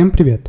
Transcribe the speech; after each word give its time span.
Всем 0.00 0.12
привет! 0.12 0.48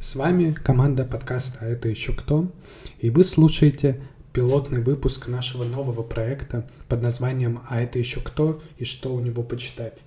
С 0.00 0.16
вами 0.16 0.54
команда 0.54 1.04
подкаста 1.04 1.58
«А 1.60 1.66
это 1.66 1.88
еще 1.88 2.12
кто?» 2.12 2.50
и 2.98 3.10
вы 3.10 3.22
слушаете 3.22 4.00
пилотный 4.32 4.82
выпуск 4.82 5.28
нашего 5.28 5.62
нового 5.62 6.02
проекта 6.02 6.68
под 6.88 7.00
названием 7.00 7.60
«А 7.68 7.80
это 7.80 8.00
еще 8.00 8.20
кто?» 8.20 8.60
и 8.78 8.84
что 8.84 9.14
у 9.14 9.20
него 9.20 9.44
почитать. 9.44 10.00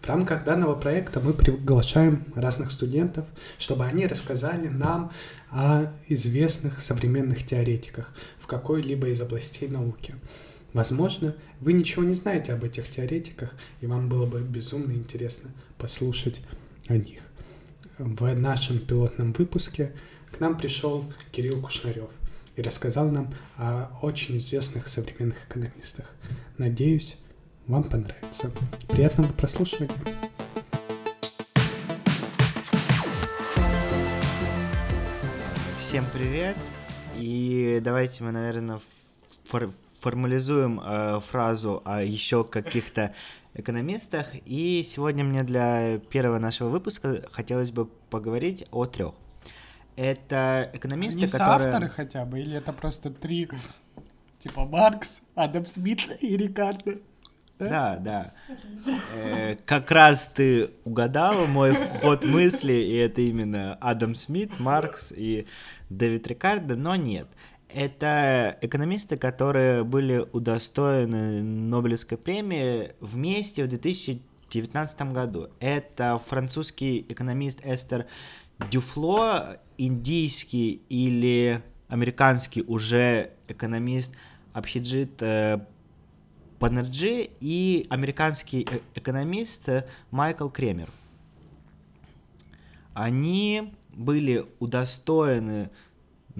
В 0.00 0.06
рамках 0.06 0.44
данного 0.44 0.76
проекта 0.76 1.18
мы 1.18 1.32
приглашаем 1.32 2.24
разных 2.36 2.70
студентов, 2.70 3.26
чтобы 3.58 3.84
они 3.84 4.06
рассказали 4.06 4.68
нам 4.68 5.10
о 5.50 5.86
известных 6.06 6.78
современных 6.78 7.44
теоретиках 7.44 8.14
в 8.38 8.46
какой-либо 8.46 9.08
из 9.08 9.20
областей 9.20 9.68
науки. 9.68 10.14
Возможно, 10.72 11.34
вы 11.58 11.72
ничего 11.72 12.04
не 12.04 12.14
знаете 12.14 12.52
об 12.52 12.62
этих 12.62 12.88
теоретиках, 12.94 13.56
и 13.80 13.88
вам 13.88 14.08
было 14.08 14.24
бы 14.24 14.40
безумно 14.40 14.92
интересно 14.92 15.50
послушать 15.78 16.40
о 16.86 16.96
них. 16.96 17.22
В 18.02 18.34
нашем 18.34 18.78
пилотном 18.78 19.34
выпуске 19.34 19.92
к 20.32 20.40
нам 20.40 20.56
пришел 20.56 21.04
Кирилл 21.32 21.60
Кушнарев 21.60 22.08
и 22.56 22.62
рассказал 22.62 23.10
нам 23.10 23.34
о 23.58 23.90
очень 24.00 24.38
известных 24.38 24.88
современных 24.88 25.36
экономистах. 25.46 26.06
Надеюсь, 26.56 27.18
вам 27.66 27.84
понравится. 27.84 28.52
Приятного 28.88 29.30
прослушивания. 29.34 29.94
Всем 35.78 36.06
привет. 36.14 36.56
И 37.18 37.82
давайте 37.84 38.24
мы, 38.24 38.32
наверное, 38.32 38.80
формализуем 40.00 40.80
э, 40.82 41.20
фразу 41.20 41.82
о 41.84 42.02
еще 42.02 42.44
каких-то 42.44 43.14
экономистах. 43.54 44.26
И 44.46 44.82
сегодня 44.84 45.24
мне 45.24 45.42
для 45.42 45.98
первого 46.10 46.38
нашего 46.38 46.68
выпуска 46.68 47.22
хотелось 47.30 47.70
бы 47.70 47.86
поговорить 47.86 48.66
о 48.70 48.86
трех. 48.86 49.14
Это 49.96 50.70
экономисты, 50.72 51.20
Не 51.20 51.26
которые... 51.26 51.68
авторы 51.68 51.88
хотя 51.88 52.24
бы, 52.24 52.40
или 52.40 52.56
это 52.56 52.72
просто 52.72 53.10
три, 53.10 53.48
типа 54.42 54.64
Маркс, 54.64 55.20
Адам 55.34 55.66
Смит 55.66 56.00
и 56.20 56.36
Рикардо? 56.36 56.94
Да, 57.58 57.96
да. 57.96 58.32
Э, 59.14 59.56
как 59.66 59.90
раз 59.90 60.28
ты 60.28 60.70
угадал 60.84 61.46
мой 61.46 61.74
ход 62.00 62.24
мысли, 62.24 62.72
и 62.72 62.94
это 62.94 63.20
именно 63.20 63.74
Адам 63.74 64.14
Смит, 64.14 64.58
Маркс 64.58 65.12
и 65.14 65.46
Дэвид 65.90 66.26
Рикардо, 66.26 66.76
но 66.76 66.96
нет. 66.96 67.28
Это 67.72 68.58
экономисты, 68.62 69.16
которые 69.16 69.84
были 69.84 70.26
удостоены 70.32 71.42
Нобелевской 71.42 72.18
премии 72.18 72.92
вместе 73.00 73.64
в 73.64 73.68
2019 73.68 75.02
году. 75.12 75.50
Это 75.60 76.18
французский 76.18 77.06
экономист 77.08 77.60
Эстер 77.64 78.06
Дюфло, 78.70 79.58
индийский 79.78 80.82
или 80.88 81.62
американский 81.88 82.62
уже 82.62 83.30
экономист 83.46 84.14
Абхиджит 84.52 85.22
э, 85.22 85.60
Банерджи 86.58 87.30
и 87.40 87.86
американский 87.88 88.66
э, 88.68 88.80
экономист 88.96 89.68
Майкл 90.10 90.48
Кремер. 90.48 90.88
Они 92.94 93.72
были 93.92 94.46
удостоены 94.58 95.70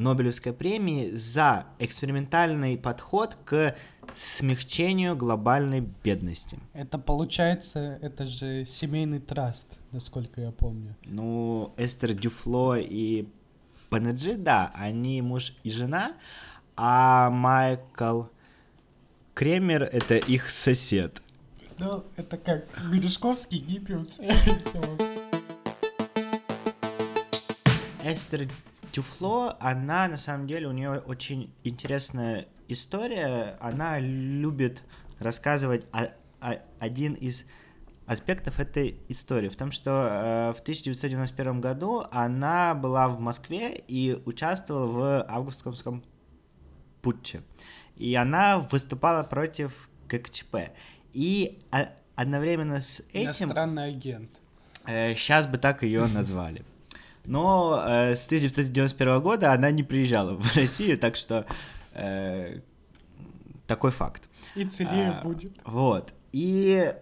Нобелевской 0.00 0.54
премии 0.54 1.10
за 1.14 1.66
экспериментальный 1.78 2.78
подход 2.78 3.36
к 3.44 3.76
смягчению 4.16 5.14
глобальной 5.14 5.80
бедности. 5.80 6.58
Это 6.72 6.98
получается, 6.98 7.98
это 8.00 8.24
же 8.24 8.64
семейный 8.64 9.20
траст, 9.20 9.68
насколько 9.92 10.40
я 10.40 10.52
помню. 10.52 10.96
Ну, 11.04 11.74
Эстер 11.76 12.14
Дюфло 12.14 12.78
и 12.78 13.28
Банерджи, 13.90 14.34
да, 14.34 14.70
они 14.74 15.20
муж 15.20 15.54
и 15.64 15.70
жена, 15.70 16.12
а 16.76 17.28
Майкл 17.28 18.22
Кремер— 19.34 19.82
это 19.92 20.16
их 20.16 20.48
сосед. 20.48 21.20
Ну, 21.78 22.04
это 22.16 22.38
как 22.38 22.64
Мережковский, 22.84 23.58
Гиппиус. 23.58 24.20
Эстер 28.02 28.48
Тюфло, 28.92 29.56
она 29.60 30.08
на 30.08 30.16
самом 30.16 30.46
деле, 30.46 30.66
у 30.66 30.72
нее 30.72 30.98
очень 31.00 31.52
интересная 31.64 32.46
история. 32.68 33.56
Она 33.60 33.98
любит 33.98 34.82
рассказывать 35.18 35.86
о, 35.92 36.08
о, 36.40 36.58
один 36.78 37.14
из 37.14 37.44
аспектов 38.06 38.58
этой 38.58 38.96
истории. 39.08 39.48
В 39.48 39.56
том, 39.56 39.70
что 39.70 40.08
э, 40.10 40.52
в 40.56 40.60
1991 40.60 41.60
году 41.60 42.04
она 42.10 42.74
была 42.74 43.08
в 43.08 43.20
Москве 43.20 43.80
и 43.86 44.20
участвовала 44.24 44.86
в 44.86 45.26
августовском 45.28 46.02
путче. 47.02 47.42
И 47.96 48.14
она 48.14 48.58
выступала 48.58 49.22
против 49.22 49.88
ГКЧП. 50.08 50.72
И 51.12 51.58
а, 51.70 51.90
одновременно 52.16 52.80
с 52.80 53.00
этим... 53.12 53.46
Иностранный 53.46 53.88
агент. 53.90 54.30
Э, 54.86 55.14
сейчас 55.14 55.46
бы 55.46 55.58
так 55.58 55.82
ее 55.82 56.06
назвали. 56.06 56.64
Но 57.24 57.82
э, 57.86 58.14
с 58.14 58.26
1991 58.26 59.20
года 59.20 59.52
она 59.52 59.70
не 59.70 59.82
приезжала 59.82 60.34
в 60.36 60.56
Россию, 60.56 60.98
так 60.98 61.16
что 61.16 61.46
э, 61.92 62.60
такой 63.66 63.90
факт. 63.90 64.28
И 64.54 64.64
целее 64.64 65.10
А, 65.20 65.22
будет. 65.22 65.52
Вот. 65.64 66.12
И 66.32 66.92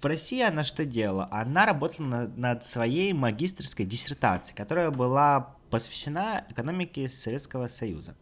в 0.00 0.04
России 0.06 0.42
она 0.42 0.64
что 0.64 0.84
делала? 0.84 1.28
Она 1.30 1.64
работала 1.66 2.06
на- 2.06 2.28
над 2.28 2.66
своей 2.66 3.12
магистрской 3.12 3.86
диссертацией, 3.86 4.56
которая 4.56 4.90
была 4.90 5.54
посвящена 5.70 6.44
экономике 6.48 7.08
Советского 7.08 7.68
Союза. 7.68 8.14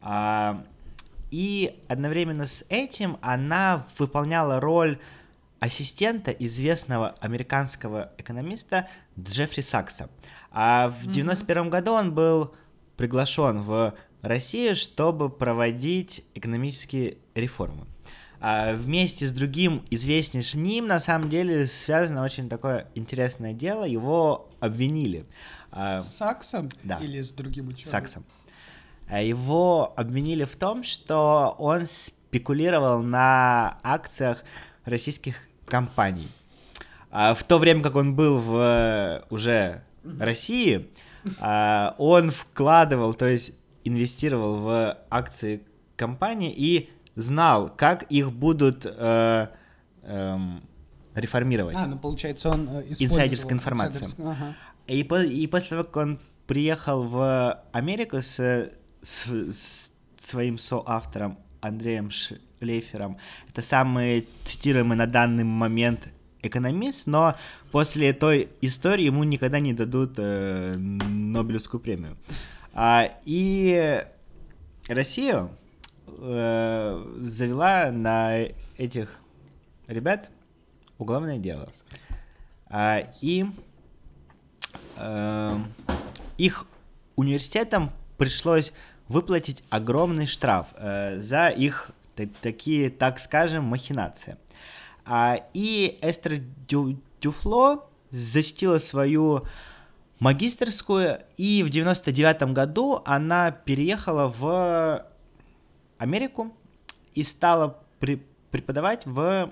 А, 0.00 0.64
и 1.30 1.82
одновременно 1.88 2.46
с 2.46 2.64
этим 2.68 3.16
она 3.22 3.86
выполняла 3.98 4.60
роль 4.60 4.98
ассистента 5.64 6.30
известного 6.30 7.14
американского 7.20 8.12
экономиста 8.18 8.86
Джеффри 9.18 9.62
Сакса. 9.62 10.10
А 10.50 10.90
в 10.90 11.06
91 11.06 11.70
году 11.70 11.92
он 11.92 12.14
был 12.14 12.54
приглашен 12.98 13.62
в 13.62 13.94
Россию, 14.20 14.76
чтобы 14.76 15.30
проводить 15.30 16.22
экономические 16.34 17.16
реформы. 17.34 17.86
А 18.40 18.74
вместе 18.74 19.26
с 19.26 19.32
другим 19.32 19.82
известнейшим 19.88 20.62
ним, 20.62 20.86
на 20.86 21.00
самом 21.00 21.30
деле, 21.30 21.66
связано 21.66 22.24
очень 22.24 22.50
такое 22.50 22.88
интересное 22.94 23.54
дело. 23.54 23.84
Его 23.84 24.50
обвинили. 24.60 25.24
а, 25.70 26.02
С 26.02 26.16
Саксом 26.18 26.68
да. 26.82 26.98
или 26.98 27.22
с 27.22 27.30
другим 27.30 27.68
ученым? 27.68 27.90
Саксом. 27.90 28.26
А 29.08 29.22
Его 29.22 29.94
обвинили 29.96 30.44
в 30.44 30.56
том, 30.56 30.84
что 30.84 31.56
он 31.58 31.86
спекулировал 31.86 33.02
на 33.02 33.78
акциях 33.82 34.44
российских 34.84 35.36
компаний. 35.66 36.28
А 37.10 37.34
В 37.34 37.44
то 37.44 37.58
время 37.58 37.82
как 37.82 37.96
он 37.96 38.14
был 38.14 38.38
в 38.40 38.56
э, 38.56 39.22
уже 39.30 39.82
России, 40.18 40.88
а, 41.38 41.94
он 41.98 42.30
вкладывал, 42.30 43.14
то 43.14 43.26
есть 43.26 43.52
инвестировал 43.84 44.58
в 44.58 44.98
акции 45.10 45.62
компании 45.96 46.52
и 46.56 46.90
знал, 47.16 47.68
как 47.74 48.02
их 48.04 48.32
будут 48.32 48.84
э, 48.84 49.46
эм, 50.02 50.62
реформировать. 51.14 51.76
А, 51.76 51.86
ну 51.86 51.98
получается 51.98 52.50
он 52.50 52.68
э, 52.68 52.84
Инсайдерская 52.98 53.52
информация. 53.52 54.08
Ага. 54.18 54.56
И, 54.88 55.04
по- 55.04 55.22
и 55.22 55.46
после 55.46 55.70
того, 55.70 55.84
как 55.84 55.96
он 55.96 56.18
приехал 56.46 57.04
в 57.04 57.62
Америку 57.72 58.16
с, 58.18 58.34
с- 59.02 59.26
с 59.26 59.90
своим 60.18 60.58
соавтором 60.58 61.38
Андреем 61.60 62.10
Шлейфером, 62.64 63.18
это 63.48 63.62
самый 63.62 64.26
цитируемый 64.44 64.96
на 64.96 65.06
данный 65.06 65.44
момент 65.44 66.08
экономист, 66.42 67.06
но 67.06 67.36
после 67.70 68.12
той 68.12 68.48
истории 68.60 69.04
ему 69.04 69.24
никогда 69.24 69.60
не 69.60 69.72
дадут 69.72 70.14
э, 70.16 70.76
Нобелевскую 70.76 71.80
премию. 71.80 72.16
А, 72.72 73.08
и 73.24 74.04
Россию 74.88 75.50
э, 76.06 77.06
завела 77.20 77.90
на 77.92 78.46
этих 78.76 79.08
ребят 79.86 80.30
уголовное 80.98 81.38
дело. 81.38 81.70
А, 82.66 83.04
и 83.20 83.46
э, 84.96 85.58
их 86.36 86.66
университетам 87.16 87.90
пришлось 88.18 88.72
выплатить 89.08 89.62
огромный 89.70 90.26
штраф 90.26 90.68
э, 90.76 91.20
за 91.20 91.48
их 91.48 91.90
такие, 92.40 92.90
так 92.90 93.18
скажем, 93.18 93.64
махинации. 93.64 94.36
А, 95.04 95.40
и 95.52 95.98
Эстер 96.02 96.40
Дю- 96.68 96.98
Дюфло 97.20 97.88
защитила 98.10 98.78
свою 98.78 99.42
магистерскую, 100.20 101.18
и 101.36 101.62
в 101.62 101.70
99 101.70 102.54
году 102.54 103.02
она 103.04 103.50
переехала 103.50 104.32
в 104.36 105.04
Америку 105.98 106.54
и 107.14 107.22
стала 107.22 107.78
при- 107.98 108.22
преподавать 108.50 109.04
в 109.04 109.50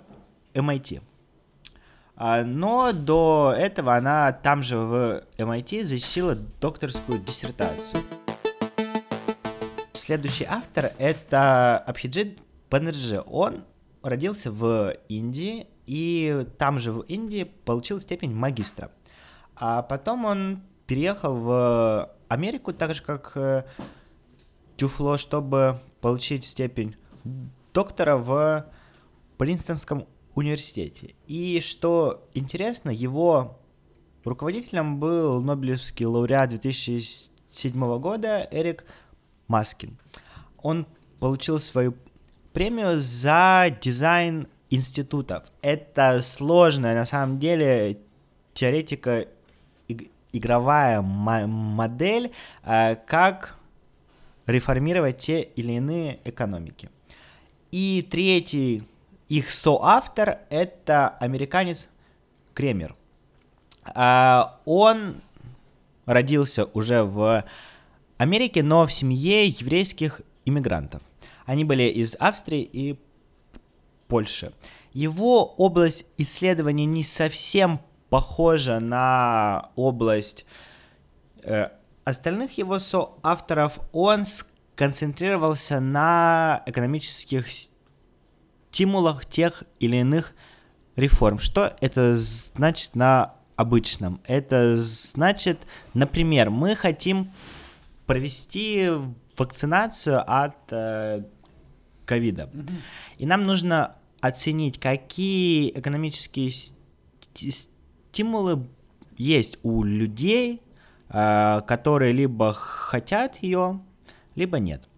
MIT. 0.55 1.03
А, 2.17 2.45
но 2.45 2.93
до 2.93 3.55
этого 3.57 3.97
она 3.97 4.33
там 4.33 4.63
же 4.63 4.77
в 4.77 5.25
MIT 5.39 5.85
защитила 5.85 6.35
докторскую 6.35 7.19
диссертацию. 7.19 8.03
Следующий 9.93 10.45
автор 10.45 10.93
это 10.99 11.79
Абхиджит 11.79 12.39
Банерджи. 12.73 13.23
Он 13.27 13.65
родился 14.03 14.51
в 14.51 14.97
Индии 15.11 15.67
и 15.87 16.47
там 16.57 16.79
же 16.79 16.93
в 16.93 17.01
Индии 17.03 17.45
получил 17.45 18.01
степень 18.01 18.35
магистра. 18.35 18.91
А 19.55 19.83
потом 19.83 20.25
он 20.25 20.63
переехал 20.87 21.37
в 21.37 22.11
Америку, 22.29 22.73
так 22.73 22.95
же 22.95 23.03
как 23.03 23.33
э, 23.35 23.65
Дюфло, 24.79 25.19
чтобы 25.19 25.79
получить 26.01 26.47
степень 26.47 26.97
доктора 27.75 28.17
в 28.17 28.67
Принстонском 29.37 30.07
университете. 30.35 31.15
И 31.27 31.61
что 31.61 32.27
интересно, 32.33 32.89
его 32.89 33.61
руководителем 34.25 34.99
был 34.99 35.43
Нобелевский 35.43 36.07
лауреат 36.07 36.49
2007 36.51 37.99
года 37.99 38.49
Эрик 38.51 38.87
Маскин. 39.47 39.99
Он 40.57 40.87
получил 41.21 41.61
свою 41.61 41.95
премию 42.53 43.01
за 43.01 43.77
дизайн 43.81 44.47
институтов. 44.71 45.45
Это 45.61 46.23
сложная, 46.23 46.95
на 46.95 47.05
самом 47.05 47.39
деле, 47.39 47.99
теоретика 48.55 49.27
игровая 50.33 51.03
модель, 51.03 52.33
э, 52.65 52.97
как 53.07 53.57
реформировать 54.47 55.19
те 55.19 55.43
или 55.43 55.73
иные 55.73 56.19
экономики. 56.25 56.91
И 57.71 58.07
третий 58.11 58.83
их 59.29 59.51
соавтор— 59.51 60.39
это 60.51 61.09
американец 61.09 61.89
Кремер. 62.55 62.95
А, 63.85 64.61
он 64.65 65.15
родился 66.07 66.67
уже 66.75 67.03
в 67.03 67.45
Америке, 68.19 68.63
но 68.63 68.87
в 68.87 68.93
семье 68.93 69.47
еврейских 69.47 70.21
иммигрантов. 70.45 71.03
Они 71.47 71.65
были 71.65 71.85
из 71.85 72.15
Австрии 72.19 72.63
и 72.63 72.99
Польши. 74.09 74.53
Его 74.93 75.45
область 75.45 76.05
исследования 76.19 76.85
не 76.85 77.03
совсем 77.03 77.81
похожа 78.11 78.79
на 78.79 79.71
область 79.75 80.45
э, 81.43 81.69
остальных 82.05 82.59
его 82.59 82.79
соавторов. 82.79 83.79
Он 83.93 84.27
сконцентрировался 84.27 85.81
на 85.81 86.63
экономических 86.67 87.47
стимулах 88.71 89.25
тех 89.25 89.65
или 89.81 89.97
иных 89.97 90.35
реформ. 90.97 91.39
Что 91.39 91.75
это 91.81 92.15
значит 92.15 92.95
на 92.95 93.35
обычном? 93.57 94.21
Это 94.27 94.77
значит, 94.77 95.61
например, 95.95 96.51
мы 96.51 96.77
хотим 96.77 97.33
провести 98.07 98.91
вакцинацию 99.37 100.23
от 100.27 100.57
э, 100.71 101.25
ковида. 102.05 102.51
Э. 102.53 102.63
И 103.19 103.27
нам 103.27 103.45
нужно 103.45 103.97
оценить, 104.21 104.79
какие 104.79 105.71
экономические 105.71 106.51
стимулы 107.35 108.67
есть 109.17 109.59
у 109.63 109.83
людей, 109.83 110.63
э, 111.09 111.61
которые 111.67 112.13
либо 112.13 112.53
хотят 112.53 113.37
ее, 113.43 113.81
либо 114.35 114.59
нет. 114.59 114.89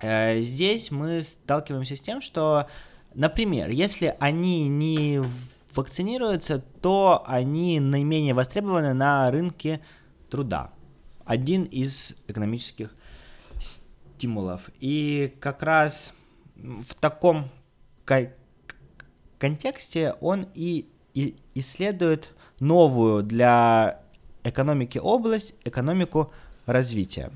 Э, 0.00 0.40
здесь 0.40 0.90
мы 0.90 1.22
сталкиваемся 1.22 1.96
с 1.96 2.00
тем, 2.00 2.20
что, 2.20 2.66
например, 3.14 3.70
если 3.70 4.16
они 4.18 4.68
не 4.68 5.22
вакцинируются, 5.74 6.62
то 6.80 7.22
они 7.26 7.80
наименее 7.80 8.34
востребованы 8.34 8.94
на 8.94 9.30
рынке 9.30 9.80
труда. 10.30 10.70
Один 11.24 11.64
из 11.64 12.14
экономических 12.28 12.94
стимулов. 14.16 14.70
И 14.80 15.34
как 15.40 15.62
раз 15.62 16.12
в 16.56 16.94
таком 17.00 17.44
контексте 19.38 20.14
он 20.20 20.46
и, 20.54 20.88
и 21.14 21.36
исследует 21.54 22.30
новую 22.60 23.22
для 23.22 24.00
экономики 24.44 24.98
область, 24.98 25.54
экономику 25.64 26.32
развития 26.66 27.30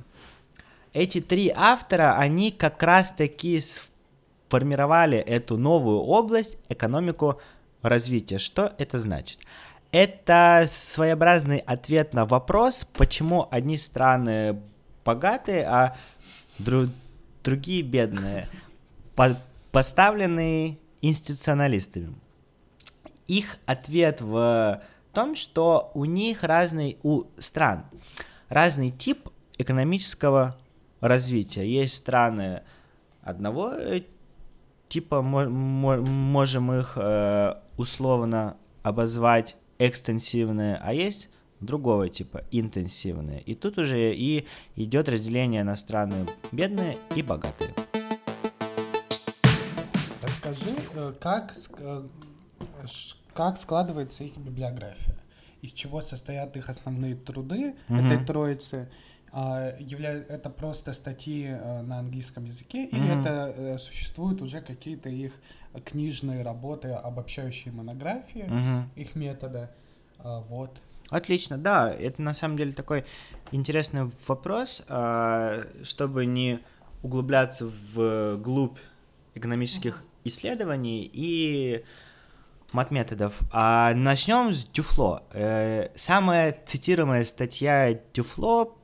эти 0.93 1.21
три 1.21 1.53
автора, 1.55 2.17
они 2.19 2.51
как 2.51 2.83
раз-таки 2.83 3.61
сформировали 3.61 5.19
эту 5.19 5.57
новую 5.57 6.01
область, 6.01 6.59
экономику 6.69 7.41
развития. 7.83 8.39
Что 8.39 8.73
это 8.79 8.99
значит? 8.99 9.39
Это 9.93 10.67
своеобразный 10.69 11.59
ответ 11.59 12.13
на 12.15 12.27
вопрос, 12.27 12.87
почему 12.93 13.47
одни 13.51 13.77
страны 13.77 14.61
богатые, 15.05 15.65
а 15.67 15.97
дру- 16.59 16.91
другие 17.45 17.83
бедные, 17.83 18.49
по- 19.15 19.39
поставленные 19.73 20.79
институционалистами. 21.03 22.15
Их 23.27 23.57
ответ 23.67 24.21
в 24.21 24.83
том, 25.13 25.37
что 25.37 25.91
у 25.95 26.05
них 26.05 26.43
разный, 26.43 26.99
у 27.03 27.25
стран, 27.39 27.85
разный 28.49 28.91
тип 28.91 29.29
экономического 29.59 30.57
развития. 31.01 31.67
Есть 31.69 31.97
страны 31.97 32.63
одного 33.23 33.73
э, 33.73 34.03
типа, 34.89 35.23
можем 35.23 36.73
их 36.73 36.93
э, 36.97 37.55
условно 37.77 38.57
обозвать 38.83 39.57
экстенсивные, 39.79 40.81
а 40.83 40.93
есть 40.93 41.29
другого 41.61 42.09
типа 42.09 42.45
интенсивные. 42.51 43.41
И 43.43 43.55
тут 43.55 43.79
уже 43.79 44.15
и 44.15 44.47
идет 44.77 45.09
разделение 45.09 45.65
на 45.65 45.77
страны 45.77 46.27
бедные 46.53 46.99
и 47.15 47.23
богатые. 47.23 47.75
Расскажи, 50.23 50.75
э, 50.95 51.13
как, 51.21 51.55
как 53.35 53.59
складывается 53.59 54.25
их 54.25 54.37
библиография? 54.37 55.17
Из 55.63 55.73
чего 55.73 56.01
состоят 56.01 56.57
их 56.57 56.69
основные 56.69 57.17
труды 57.17 57.75
угу. 57.89 57.99
этой 57.99 58.25
троицы? 58.25 58.89
а, 59.33 59.77
это 59.79 60.51
просто 60.51 60.93
статьи 60.93 61.47
э, 61.49 61.83
на 61.83 61.99
английском 61.99 62.45
языке, 62.45 62.87
mm-hmm. 62.87 62.97
или 62.97 63.21
это 63.21 63.55
э, 63.57 63.79
существуют 63.79 64.43
уже 64.43 64.61
какие-то 64.61 65.09
их 65.09 65.33
книжные 65.85 66.43
работы, 66.43 66.89
обобщающие 66.89 67.73
монографии, 67.73 68.45
mm-hmm. 68.45 68.83
их 68.97 69.15
метода, 69.15 69.71
а, 70.19 70.41
вот. 70.41 70.81
Отлично, 71.11 71.57
да, 71.57 71.91
это 71.93 72.21
на 72.21 72.35
самом 72.35 72.57
деле 72.57 72.73
такой 72.73 73.05
интересный 73.51 74.11
вопрос, 74.27 74.83
а, 74.89 75.65
чтобы 75.83 76.27
не 76.27 76.61
углубляться 77.03 77.67
в 77.67 78.37
глубь 78.37 78.79
экономических 79.35 80.03
исследований 80.25 81.09
и 81.13 81.85
мат-методов. 82.73 83.35
А 83.51 83.95
начнем 83.95 84.53
с 84.53 84.65
Дюфло. 84.67 85.23
Э, 85.33 85.89
самая 85.97 86.57
цитируемая 86.67 87.25
статья 87.25 87.99
Дюфло 88.13 88.77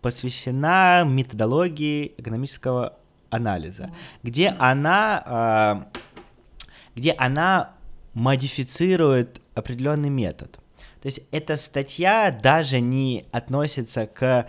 посвящена 0.00 1.04
методологии 1.06 2.14
экономического 2.16 2.98
анализа, 3.28 3.90
где 4.22 4.48
она, 4.58 5.86
э, 5.94 5.98
где 6.96 7.12
она 7.12 7.74
модифицирует 8.14 9.40
определенный 9.54 10.10
метод. 10.10 10.58
То 11.00 11.06
есть 11.06 11.20
эта 11.30 11.56
статья 11.56 12.30
даже 12.30 12.80
не 12.80 13.26
относится 13.32 14.06
к 14.06 14.46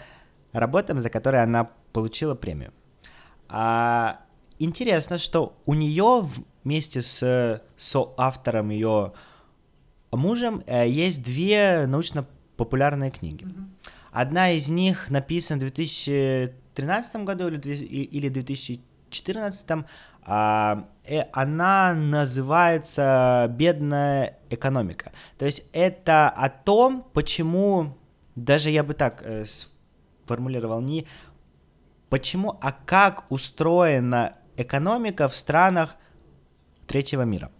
работам, 0.51 0.99
за 0.99 1.09
которые 1.09 1.43
она 1.43 1.69
получила 1.93 2.35
премию. 2.35 2.73
А, 3.47 4.21
интересно, 4.59 5.17
что 5.17 5.57
у 5.65 5.73
нее 5.73 6.27
вместе 6.63 7.01
с 7.01 7.61
соавтором 7.77 8.69
ее 8.69 9.13
мужем 10.11 10.63
э, 10.67 10.87
есть 10.89 11.23
две 11.23 11.85
научно-популярные 11.87 13.11
книги. 13.11 13.45
Mm-hmm. 13.45 13.65
Одна 14.11 14.51
из 14.51 14.67
них 14.67 15.09
написана 15.09 15.57
в 15.57 15.61
2013 15.61 17.15
году 17.23 17.47
или 17.47 18.29
2014. 18.29 19.85
А, 20.23 20.87
э, 21.03 21.23
она 21.33 21.93
называется 21.93 23.47
«Бедная 23.49 24.39
экономика». 24.49 25.11
То 25.37 25.45
есть 25.45 25.63
это 25.73 26.29
о 26.29 26.49
том, 26.49 27.03
почему, 27.13 27.97
даже 28.35 28.69
я 28.69 28.83
бы 28.83 28.93
так 28.93 29.21
э, 29.23 29.45
сформулировал, 30.25 30.81
не 30.81 31.07
почему, 32.09 32.57
а 32.61 32.71
как 32.71 33.31
устроена 33.31 34.35
экономика 34.57 35.27
в 35.27 35.35
странах 35.35 35.95
третьего 36.87 37.23
мира 37.23 37.51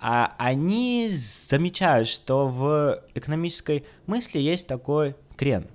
а 0.00 0.34
они 0.38 1.10
замечают, 1.12 2.08
что 2.08 2.48
в 2.48 3.02
экономической 3.14 3.84
мысли 4.06 4.38
есть 4.38 4.66
такой 4.66 5.16
крен 5.36 5.66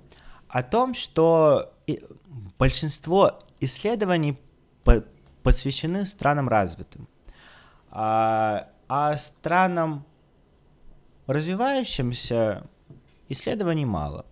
о 0.48 0.62
том, 0.62 0.94
что 0.94 1.74
большинство 2.58 3.38
исследований 3.60 4.38
посвящены 5.44 6.06
странам 6.06 6.48
развитым, 6.48 7.06
а, 7.90 8.70
а 8.88 9.16
странам 9.18 10.04
развивающимся 11.28 12.66
исследований 13.28 13.84
мало. 13.84 14.26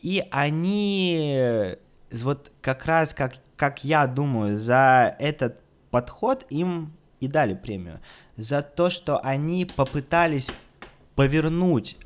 И 0.00 0.24
они, 0.30 1.76
вот 2.12 2.52
как 2.60 2.86
раз, 2.86 3.14
как, 3.14 3.34
как 3.56 3.82
я 3.82 4.06
думаю, 4.06 4.58
за 4.58 5.16
этот 5.18 5.60
подход 5.90 6.46
им 6.50 6.92
и 7.20 7.28
дали 7.28 7.54
премию. 7.54 8.00
За 8.36 8.62
то, 8.62 8.90
что 8.90 9.24
они 9.24 9.64
попытались 9.64 10.50
повернуть 11.14 11.96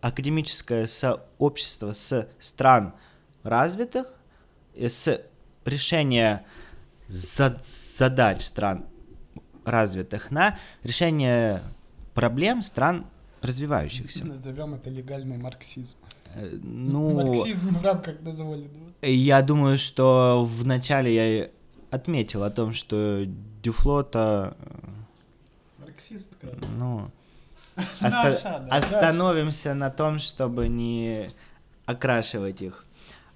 академическое 0.00 0.86
сообщество 0.86 1.92
с 1.92 2.28
стран 2.38 2.94
развитых, 3.42 4.06
с 4.76 5.20
решения 5.64 6.44
задач 7.08 8.42
стран 8.42 8.86
развитых 9.64 10.30
на 10.30 10.58
решение 10.82 11.60
проблем 12.14 12.62
стран 12.62 13.06
развивающихся. 13.42 14.24
Назовем 14.24 14.74
это 14.74 14.90
легальный 14.90 15.36
марксизм. 15.36 15.96
Э, 16.34 16.58
ну, 16.62 17.10
марксизм 17.10 17.74
в 17.74 17.82
рамках 17.82 18.22
дозволенного. 18.22 18.92
Я 19.02 19.42
думаю, 19.42 19.78
что 19.78 20.48
вначале 20.50 21.14
я 21.14 21.50
отметил 21.90 22.42
о 22.42 22.50
том, 22.50 22.72
что 22.72 23.24
Дюфлота... 23.62 24.56
Э, 24.60 25.84
Марксистка. 25.84 26.48
Ну, 26.76 27.10
оста- 28.00 28.66
остановимся 28.70 29.74
на 29.74 29.90
том, 29.90 30.18
чтобы 30.18 30.68
не 30.68 31.28
окрашивать 31.84 32.62
их 32.62 32.84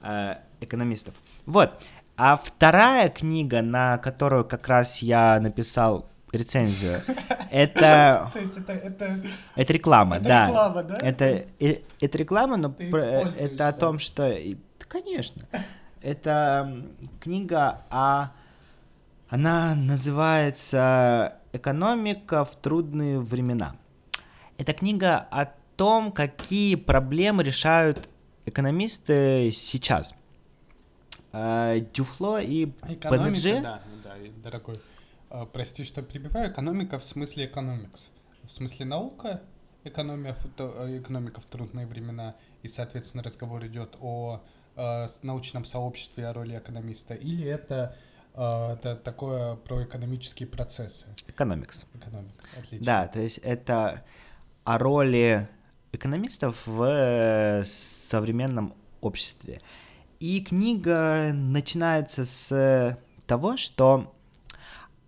э, 0.03 0.37
экономистов. 0.61 1.15
Вот. 1.47 1.73
А 2.23 2.37
вторая 2.37 3.09
книга, 3.09 3.63
на 3.63 3.97
которую 3.97 4.45
как 4.45 4.69
раз 4.69 4.99
я 4.99 5.41
написал 5.41 6.11
рецензию, 6.33 7.01
это... 7.51 8.31
Это 9.57 9.73
реклама, 9.73 10.21
да. 10.21 10.49
реклама, 10.49 10.83
да? 10.83 10.99
Это, 11.01 11.47
это 11.59 12.19
реклама, 12.19 12.59
но 12.59 12.75
это 12.79 13.69
о 13.69 13.73
том, 13.73 13.99
что... 13.99 14.37
Конечно. 14.87 15.47
Это 16.03 16.85
книга 17.21 17.83
о... 17.89 18.33
Она 19.31 19.75
называется 19.75 21.39
«Экономика 21.53 22.45
в 22.45 22.55
трудные 22.57 23.19
времена». 23.19 23.77
Это 24.59 24.75
книга 24.75 25.27
о 25.31 25.47
том, 25.77 26.13
какие 26.13 26.75
проблемы 26.75 27.45
решают 27.45 28.11
экономисты 28.45 29.51
сейчас. 29.53 30.15
А, 31.33 31.79
Дюфло 31.79 32.41
и 32.41 32.67
ПНЖ. 32.67 33.63
Да, 33.63 33.83
да, 34.05 34.15
дорогой. 34.43 34.77
А, 35.31 35.47
прости, 35.47 35.85
что 35.85 36.03
перебиваю. 36.03 36.51
Экономика 36.51 36.99
в 36.99 37.05
смысле 37.05 37.47
экономикс. 37.47 38.09
В 38.43 38.53
смысле 38.53 38.87
наука, 38.87 39.43
экономия, 39.85 40.37
э, 40.59 40.99
экономика 40.99 41.41
в 41.41 41.45
трудные 41.45 41.87
времена, 41.87 42.35
и, 42.63 42.69
соответственно, 42.69 43.23
разговор 43.23 43.65
идет 43.67 43.97
о 44.01 44.43
э, 44.77 45.09
научном 45.23 45.65
сообществе, 45.65 46.27
о 46.27 46.33
роли 46.33 46.59
экономиста, 46.59 47.15
или 47.15 47.47
это, 47.47 47.97
э, 48.35 48.73
это 48.73 48.97
такое 48.97 49.57
про 49.57 49.85
экономические 49.85 50.49
процессы? 50.49 51.07
Экономикс. 51.29 51.87
Экономикс, 51.95 52.51
отлично. 52.59 52.87
Да, 52.87 53.07
то 53.07 53.21
есть 53.21 53.39
это 53.39 54.05
о 54.65 54.79
роли 54.79 55.49
экономистов 55.93 56.67
в 56.67 57.63
современном 57.65 58.75
обществе. 59.01 59.59
И 60.21 60.43
книга 60.43 61.33
начинается 61.33 62.27
с 62.27 62.99
того, 63.27 63.57
что 63.57 64.15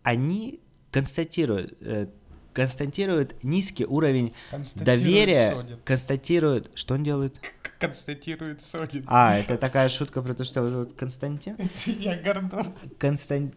они 0.03 0.61
констатируют, 0.91 1.77
э, 1.83 2.07
констатируют 2.55 3.35
низкий 3.43 3.85
уровень 3.85 4.33
доверия, 4.75 5.51
Содин. 5.51 5.79
констатируют, 5.85 6.71
что 6.75 6.95
он 6.95 7.05
делает? 7.05 7.39
Констатирует 7.79 8.63
Содин. 8.63 9.05
А, 9.07 9.37
это 9.37 9.59
такая 9.59 9.91
шутка 9.91 10.23
про 10.23 10.33
то, 10.33 10.45
что 10.45 10.61
его 10.61 10.71
зовут 10.71 10.95
Константин? 10.95 11.59
Я 11.87 12.17
Гордон. 12.17 12.73
Константин, 12.99 13.53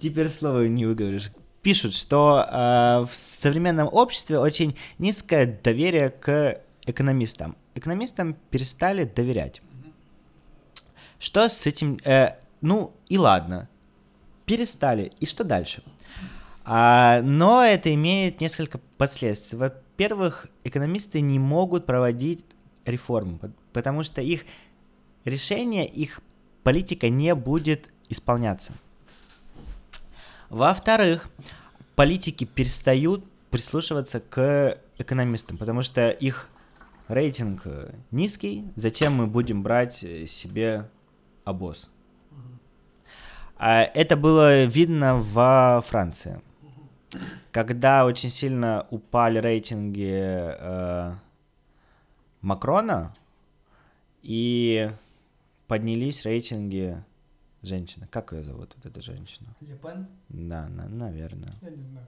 теперь 0.00 0.28
слово 0.28 0.66
не 0.66 0.86
выговоришь. 0.86 1.30
Пишут, 1.62 1.94
что 1.94 2.44
э, 2.50 3.06
в 3.08 3.14
современном 3.14 3.88
обществе 3.92 4.40
очень 4.40 4.76
низкое 4.98 5.60
доверие 5.62 6.10
к 6.10 6.60
экономистам. 6.84 7.56
Экономистам 7.76 8.34
перестали 8.50 9.04
доверять. 9.04 9.62
Что 11.20 11.48
с 11.48 11.66
этим... 11.66 11.98
Э, 12.04 12.38
ну 12.60 12.92
и 13.08 13.18
ладно. 13.18 13.68
Перестали. 14.46 15.12
И 15.20 15.26
что 15.26 15.44
дальше? 15.44 15.84
А, 16.64 17.20
но 17.22 17.62
это 17.62 17.94
имеет 17.94 18.40
несколько 18.40 18.78
последствий. 18.96 19.58
Во-первых, 19.58 20.48
экономисты 20.64 21.20
не 21.20 21.38
могут 21.38 21.86
проводить 21.86 22.44
реформы, 22.86 23.38
потому 23.72 24.02
что 24.02 24.22
их 24.22 24.44
решение, 25.24 25.86
их 25.86 26.20
политика 26.62 27.08
не 27.08 27.34
будет 27.34 27.88
исполняться. 28.08 28.72
Во-вторых, 30.48 31.28
политики 31.94 32.44
перестают 32.44 33.24
прислушиваться 33.50 34.20
к 34.20 34.78
экономистам, 34.98 35.58
потому 35.58 35.82
что 35.82 36.10
их 36.10 36.48
рейтинг 37.08 37.62
э, 37.64 37.92
низкий, 38.10 38.64
зачем 38.76 39.14
мы 39.14 39.26
будем 39.26 39.62
брать 39.62 40.04
э, 40.04 40.26
себе 40.26 40.88
обоз. 41.50 41.90
А 43.56 43.82
это 43.82 44.16
было 44.16 44.64
видно 44.64 45.16
во 45.16 45.82
Франции. 45.86 46.40
Когда 47.52 48.06
очень 48.06 48.30
сильно 48.30 48.86
упали 48.90 49.38
рейтинги 49.38 50.14
э, 50.16 51.12
Макрона 52.40 53.14
и 54.22 54.90
поднялись 55.66 56.24
рейтинги 56.24 57.04
женщины. 57.62 58.06
Как 58.10 58.32
ее 58.32 58.44
зовут, 58.44 58.74
вот 58.76 58.86
эта 58.86 59.02
женщина? 59.02 59.54
Лепен? 59.60 60.08
Да, 60.28 60.68
на, 60.68 60.88
наверное. 60.88 61.54
Я 61.60 61.70
не 61.70 61.82
знаю. 61.82 62.06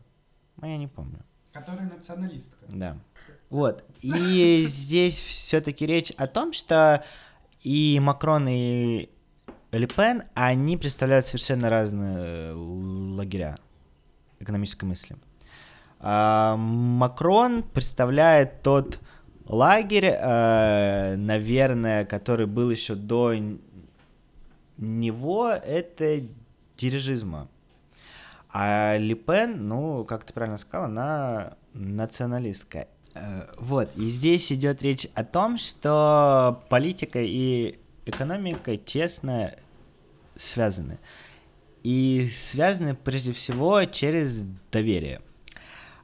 А 0.60 0.66
я 0.66 0.76
не 0.78 0.88
помню. 0.88 1.18
Которая 1.52 1.82
националистка. 1.82 2.64
Да. 2.68 2.96
Вот. 3.50 3.84
И 4.00 4.64
здесь 4.66 5.18
все-таки 5.18 5.84
речь 5.84 6.12
о 6.12 6.26
том, 6.26 6.52
что 6.52 7.04
и 7.60 8.00
Макрон, 8.00 8.48
и 8.48 9.10
Ле 9.72 9.86
Пен, 9.86 10.24
они 10.34 10.76
представляют 10.76 11.26
совершенно 11.26 11.70
разные 11.70 12.16
э, 12.18 12.52
лагеря 12.54 13.58
экономической 14.38 14.84
мысли. 14.84 15.16
А 15.98 16.56
Макрон 16.56 17.62
представляет 17.62 18.60
тот 18.62 18.98
лагерь, 19.46 20.12
э, 20.12 21.16
наверное, 21.16 22.04
который 22.04 22.46
был 22.46 22.70
еще 22.70 22.96
до 22.96 23.34
него, 24.76 25.48
это 25.48 26.22
дирижизма. 26.76 27.48
А 28.50 28.98
Ле 28.98 29.14
Пен, 29.14 29.68
ну, 29.68 30.04
как 30.04 30.24
ты 30.24 30.34
правильно 30.34 30.58
сказал, 30.58 30.84
она 30.84 31.54
националистка. 31.72 32.88
Э, 33.14 33.46
вот, 33.58 33.88
и 33.96 34.04
здесь 34.04 34.52
идет 34.52 34.82
речь 34.82 35.06
о 35.14 35.24
том, 35.24 35.56
что 35.56 36.62
политика 36.68 37.20
и 37.22 37.78
экономика 38.06 38.76
тесно 38.76 39.54
связаны. 40.36 40.98
И 41.82 42.30
связаны 42.34 42.94
прежде 42.94 43.32
всего 43.32 43.84
через 43.84 44.44
доверие. 44.70 45.20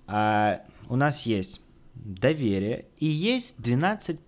А, 0.06 0.62
у 0.88 0.96
нас 0.96 1.26
есть 1.26 1.60
доверие 1.94 2.86
и 2.98 3.06
есть 3.06 3.60
12 3.60 4.18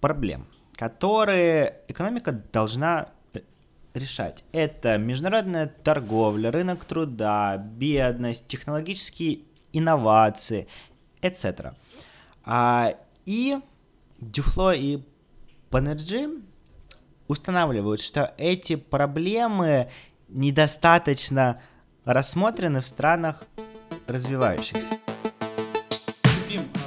проблем, 0.00 0.46
которые 0.74 1.80
экономика 1.88 2.32
должна 2.32 3.08
э, 3.34 3.40
решать. 3.94 4.44
Это 4.52 4.98
международная 4.98 5.66
торговля, 5.66 6.50
рынок 6.50 6.84
труда, 6.84 7.56
бедность, 7.56 8.46
технологические 8.48 9.40
инновации, 9.72 10.66
etc. 11.22 11.74
А, 12.44 12.94
и 13.26 13.58
Дюфло 14.18 14.74
и 14.74 15.00
Банерджи 15.70 16.30
устанавливают, 17.28 18.00
что 18.00 18.34
эти 18.38 18.76
проблемы 18.76 19.88
недостаточно 20.28 21.60
рассмотрены 22.04 22.80
в 22.80 22.86
странах 22.86 23.44
развивающихся. 24.06 24.94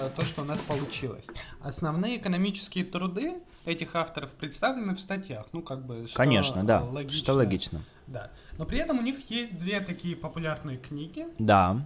Э, 0.02 0.10
то, 0.16 0.24
что 0.24 0.42
у 0.42 0.46
нас 0.46 0.60
получилось. 0.60 1.26
Основные 1.62 2.18
экономические 2.18 2.86
труды 2.86 3.36
этих 3.66 3.96
авторов 3.96 4.32
представлены 4.32 4.96
в 4.96 5.00
статьях. 5.00 5.48
Ну, 5.52 5.62
как 5.62 5.86
бы, 5.86 6.06
что 6.06 6.16
Конечно, 6.16 6.64
да. 6.64 6.82
Логично. 6.82 7.18
Что 7.18 7.34
логично. 7.34 7.82
Да. 8.08 8.32
Но 8.58 8.66
при 8.66 8.80
этом 8.80 9.00
у 9.00 9.02
них 9.02 9.30
есть 9.30 9.58
две 9.58 9.82
такие 9.82 10.16
популярные 10.16 10.78
книги. 10.78 11.28
Да. 11.38 11.86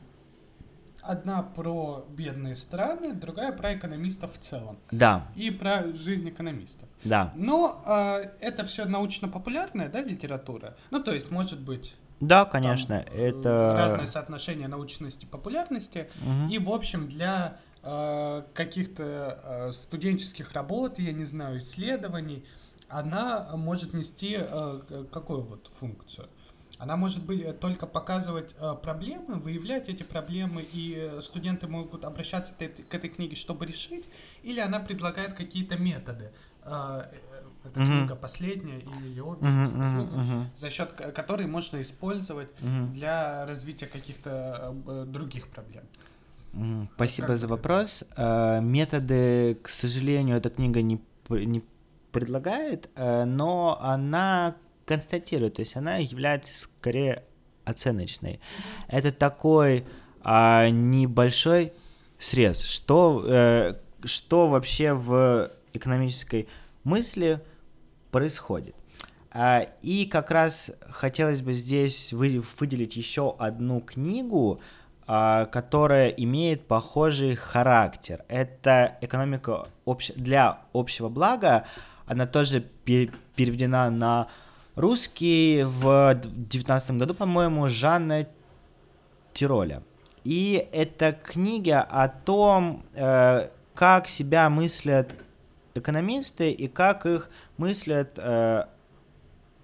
Одна 1.03 1.43
про 1.43 2.05
бедные 2.09 2.55
страны, 2.55 3.13
другая 3.13 3.51
про 3.51 3.75
экономистов 3.75 4.35
в 4.35 4.39
целом. 4.39 4.77
Да. 4.91 5.27
И 5.35 5.51
про 5.51 5.87
жизнь 5.93 6.29
экономистов. 6.29 6.87
Да. 7.03 7.33
Но 7.35 7.83
э, 7.85 8.29
это 8.39 8.63
все 8.63 8.85
научно-популярная, 8.85 9.89
да, 9.89 10.01
литература. 10.01 10.75
Ну, 10.91 11.03
то 11.03 11.13
есть, 11.13 11.29
может 11.29 11.59
быть. 11.59 11.95
Да, 12.19 12.45
конечно, 12.45 12.99
там, 12.99 13.15
это 13.15 13.75
разное 13.77 14.05
соотношение 14.05 14.67
научности 14.69 15.25
и 15.25 15.27
популярности. 15.27 16.09
Угу. 16.21 16.53
И, 16.53 16.57
в 16.57 16.71
общем, 16.71 17.09
для 17.09 17.57
э, 17.81 18.43
каких-то 18.53 19.39
э, 19.43 19.71
студенческих 19.73 20.53
работ, 20.53 20.99
я 20.99 21.11
не 21.11 21.25
знаю, 21.25 21.59
исследований, 21.59 22.45
она 22.87 23.49
может 23.55 23.93
нести 23.93 24.37
э, 24.39 25.05
какую 25.11 25.41
вот 25.41 25.69
функцию? 25.79 26.29
Она 26.79 26.97
может 26.97 27.23
быть 27.23 27.41
э, 27.41 27.53
только 27.53 27.85
показывать 27.85 28.55
э, 28.59 28.75
проблемы, 28.81 29.35
выявлять 29.35 29.89
эти 29.89 30.03
проблемы, 30.03 30.63
и 30.73 30.95
э, 30.97 31.21
студенты 31.21 31.67
могут 31.67 32.03
обращаться 32.03 32.53
к 32.53 32.61
этой, 32.93 33.09
книге, 33.09 33.35
чтобы 33.35 33.65
решить, 33.65 34.05
или 34.41 34.59
она 34.59 34.79
предлагает 34.79 35.33
какие-то 35.33 35.77
методы. 35.77 36.31
Эта 36.61 37.79
Мгм. 37.79 37.85
книга 37.85 38.15
последняя 38.15 38.79
или 38.79 39.19
обе 39.19 39.45
мгм, 39.45 39.79
последние, 39.79 40.23
мгм. 40.23 40.49
за 40.55 40.69
счет 40.69 40.93
которой 40.93 41.45
можно 41.45 41.81
использовать 41.81 42.49
Мгм. 42.61 42.93
для 42.93 43.45
развития 43.45 43.87
каких-то 43.87 44.73
других 45.07 45.49
проблем. 45.49 45.83
Спасибо 46.95 47.27
Как 47.29 47.37
за 47.37 47.47
вопрос. 47.47 48.03
Э, 48.15 48.61
Методы, 48.61 49.57
к 49.61 49.69
сожалению, 49.69 50.37
эта 50.37 50.49
книга 50.49 50.81
не, 50.81 51.01
не 51.29 51.63
предлагает, 52.11 52.89
но 52.95 53.77
она 53.81 54.55
констатирует, 54.85 55.55
то 55.55 55.61
есть 55.61 55.75
она 55.75 55.97
является 55.97 56.57
скорее 56.57 57.23
оценочной. 57.65 58.39
Это 58.87 59.11
такой 59.11 59.85
а, 60.25 60.69
небольшой 60.69 61.73
срез, 62.19 62.61
что, 62.61 63.23
э, 63.27 63.73
что 64.05 64.47
вообще 64.47 64.93
в 64.93 65.51
экономической 65.73 66.47
мысли 66.83 67.41
происходит. 68.11 68.75
А, 69.31 69.67
И 69.81 70.05
как 70.05 70.31
раз 70.31 70.69
хотелось 70.89 71.41
бы 71.41 71.53
здесь 71.53 72.13
вы- 72.13 72.43
выделить 72.59 72.95
еще 72.95 73.35
одну 73.39 73.81
книгу, 73.81 74.61
а, 75.07 75.45
которая 75.47 76.09
имеет 76.09 76.67
похожий 76.67 77.35
характер. 77.35 78.23
Это 78.29 78.97
экономика 79.01 79.67
общ- 79.85 80.13
для 80.15 80.61
общего 80.73 81.09
блага. 81.09 81.65
Она 82.05 82.27
тоже 82.27 82.61
пе- 82.61 83.11
переведена 83.35 83.89
на 83.89 84.27
русский 84.75 85.63
в 85.63 86.15
2019 86.15 86.91
году, 86.91 87.13
по-моему, 87.13 87.67
Жанна 87.69 88.27
Тироля. 89.33 89.83
И 90.23 90.67
это 90.71 91.11
книга 91.11 91.81
о 91.81 92.07
том, 92.07 92.83
э, 92.93 93.49
как 93.75 94.07
себя 94.07 94.49
мыслят 94.49 95.13
экономисты 95.75 96.51
и 96.51 96.67
как 96.67 97.05
их 97.05 97.29
мыслят 97.57 98.13
э, 98.17 98.65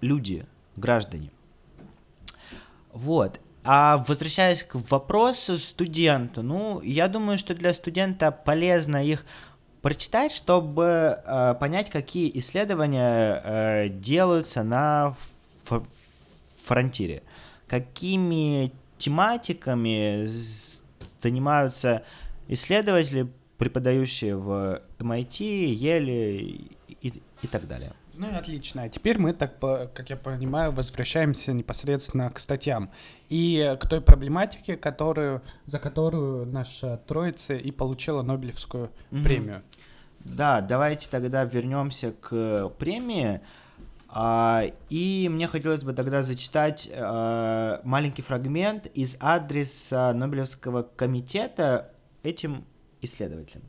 люди, 0.00 0.46
граждане. 0.76 1.30
Вот. 2.92 3.40
А 3.62 4.04
возвращаясь 4.08 4.62
к 4.62 4.74
вопросу 4.90 5.56
студенту, 5.58 6.42
ну, 6.42 6.80
я 6.82 7.08
думаю, 7.08 7.38
что 7.38 7.54
для 7.54 7.74
студента 7.74 8.32
полезно 8.32 9.04
их 9.04 9.24
прочитать, 9.82 10.32
чтобы 10.32 11.18
э, 11.24 11.54
понять, 11.58 11.90
какие 11.90 12.30
исследования 12.38 13.42
э, 13.44 13.88
делаются 13.88 14.62
на 14.62 15.14
фронтире, 16.64 17.22
какими 17.66 18.72
тематиками 18.98 20.26
занимаются 21.18 22.04
исследователи, 22.48 23.28
преподающие 23.58 24.36
в 24.36 24.82
MIT, 24.98 25.44
Еле 25.44 26.40
и, 26.40 27.22
и 27.42 27.46
так 27.46 27.66
далее. 27.66 27.92
Ну 28.20 28.30
и 28.30 28.34
отлично. 28.34 28.82
А 28.82 28.88
теперь 28.90 29.18
мы, 29.18 29.32
так 29.32 29.58
как 29.58 30.10
я 30.10 30.16
понимаю, 30.16 30.72
возвращаемся 30.72 31.54
непосредственно 31.54 32.30
к 32.30 32.38
статьям 32.38 32.90
и 33.30 33.78
к 33.80 33.88
той 33.88 34.02
проблематике, 34.02 34.76
которую, 34.76 35.40
за 35.64 35.78
которую 35.78 36.44
наша 36.44 36.98
троица 36.98 37.54
и 37.54 37.70
получила 37.70 38.20
Нобелевскую 38.20 38.90
Мгм. 39.10 39.24
премию. 39.24 39.62
Да, 40.18 40.60
давайте 40.60 41.08
тогда 41.08 41.44
вернемся 41.44 42.12
к 42.12 42.68
премии. 42.78 43.40
А, 44.10 44.64
и 44.90 45.28
мне 45.30 45.46
хотелось 45.46 45.82
бы 45.82 45.94
тогда 45.94 46.22
зачитать 46.22 46.90
а, 46.92 47.80
маленький 47.84 48.20
фрагмент 48.20 48.86
из 48.88 49.16
адреса 49.18 50.12
Нобелевского 50.12 50.82
комитета 50.82 51.90
этим 52.22 52.66
исследователям. 53.00 53.62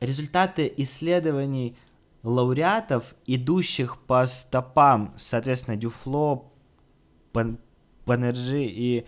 Результаты 0.00 0.72
исследований 0.78 1.76
лауреатов, 2.22 3.14
идущих 3.26 3.98
по 3.98 4.26
стопам, 4.26 5.14
соответственно, 5.16 5.76
Дюфло, 5.76 6.50
Бан- 7.32 7.58
Банерджи 8.04 8.64
и 8.64 9.06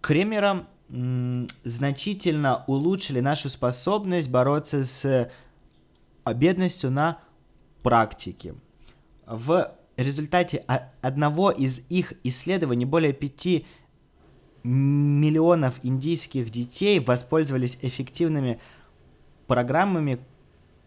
Кремером 0.00 0.66
м, 0.88 1.48
значительно 1.64 2.64
улучшили 2.66 3.20
нашу 3.20 3.48
способность 3.48 4.30
бороться 4.30 4.84
с 4.84 5.30
бедностью 6.34 6.90
на 6.90 7.18
практике. 7.82 8.54
В 9.26 9.72
результате 9.96 10.64
одного 11.00 11.50
из 11.50 11.80
их 11.88 12.12
исследований 12.22 12.84
более 12.84 13.12
5 13.12 13.64
миллионов 14.62 15.80
индийских 15.84 16.50
детей 16.50 16.98
воспользовались 17.00 17.78
эффективными 17.82 18.60
программами 19.46 20.18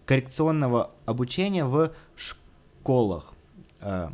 коррекционного 0.06 0.92
обучения 1.06 1.66
в 1.66 1.92
школах. 2.16 3.34
Э, 3.82 4.10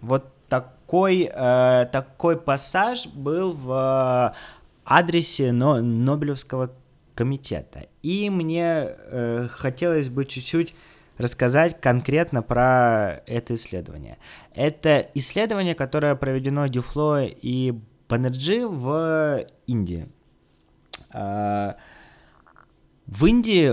Вот 0.00 0.24
такой, 0.48 1.30
э, 1.32 1.86
такой 1.90 2.36
пассаж 2.36 3.06
был 3.06 3.52
в 3.52 4.34
адресе 4.84 5.50
Но- 5.52 5.80
Нобелевского 5.80 6.70
комитета. 7.14 7.86
И 8.02 8.28
мне 8.28 8.88
э, 8.88 9.48
хотелось 9.50 10.08
бы 10.08 10.24
чуть-чуть 10.26 10.74
рассказать 11.16 11.80
конкретно 11.80 12.42
про 12.42 13.22
это 13.26 13.54
исследование. 13.54 14.18
Это 14.54 15.08
исследование, 15.14 15.74
которое 15.74 16.14
проведено 16.16 16.66
Дюфло 16.66 17.24
и 17.24 17.74
Банерджи 18.08 18.66
в 18.66 19.46
Индии. 19.66 20.08
В 23.06 23.26
Индии 23.26 23.72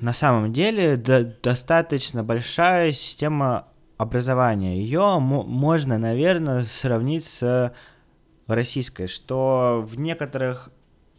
на 0.00 0.12
самом 0.12 0.52
деле 0.52 0.96
до- 0.96 1.24
достаточно 1.42 2.22
большая 2.22 2.92
система 2.92 3.68
образования. 3.96 4.78
Ее 4.78 5.18
можно, 5.18 5.98
наверное, 5.98 6.64
сравнить 6.64 7.24
с 7.24 7.72
российской, 8.46 9.06
что 9.06 9.82
в 9.86 9.98
некоторых 9.98 10.70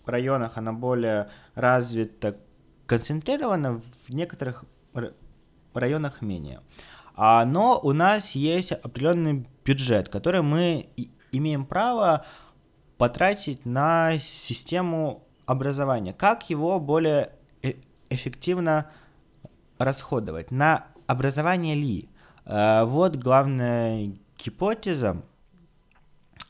районах 0.06 0.58
она 0.58 0.74
более 0.74 1.30
развита, 1.56 2.38
концентрирована, 2.86 3.82
в 4.08 4.13
некоторых 4.13 4.63
районах 5.74 6.22
менее. 6.22 6.62
А, 7.15 7.43
но 7.46 7.80
у 7.82 7.93
нас 7.93 8.32
есть 8.32 8.72
определенный 8.72 9.48
бюджет, 9.65 10.10
который 10.10 10.43
мы 10.43 10.89
имеем 11.32 11.65
право 11.65 12.26
потратить 12.98 13.65
на 13.65 14.17
систему 14.20 15.28
образования. 15.46 16.13
Как 16.13 16.50
его 16.50 16.80
более 16.80 17.32
эффективно 18.10 18.89
расходовать? 19.78 20.52
На 20.52 20.86
образование 21.08 21.76
ли? 21.76 22.10
Э, 22.46 22.84
Вот 22.86 23.15
главная 23.15 24.12
гипотеза 24.38 25.22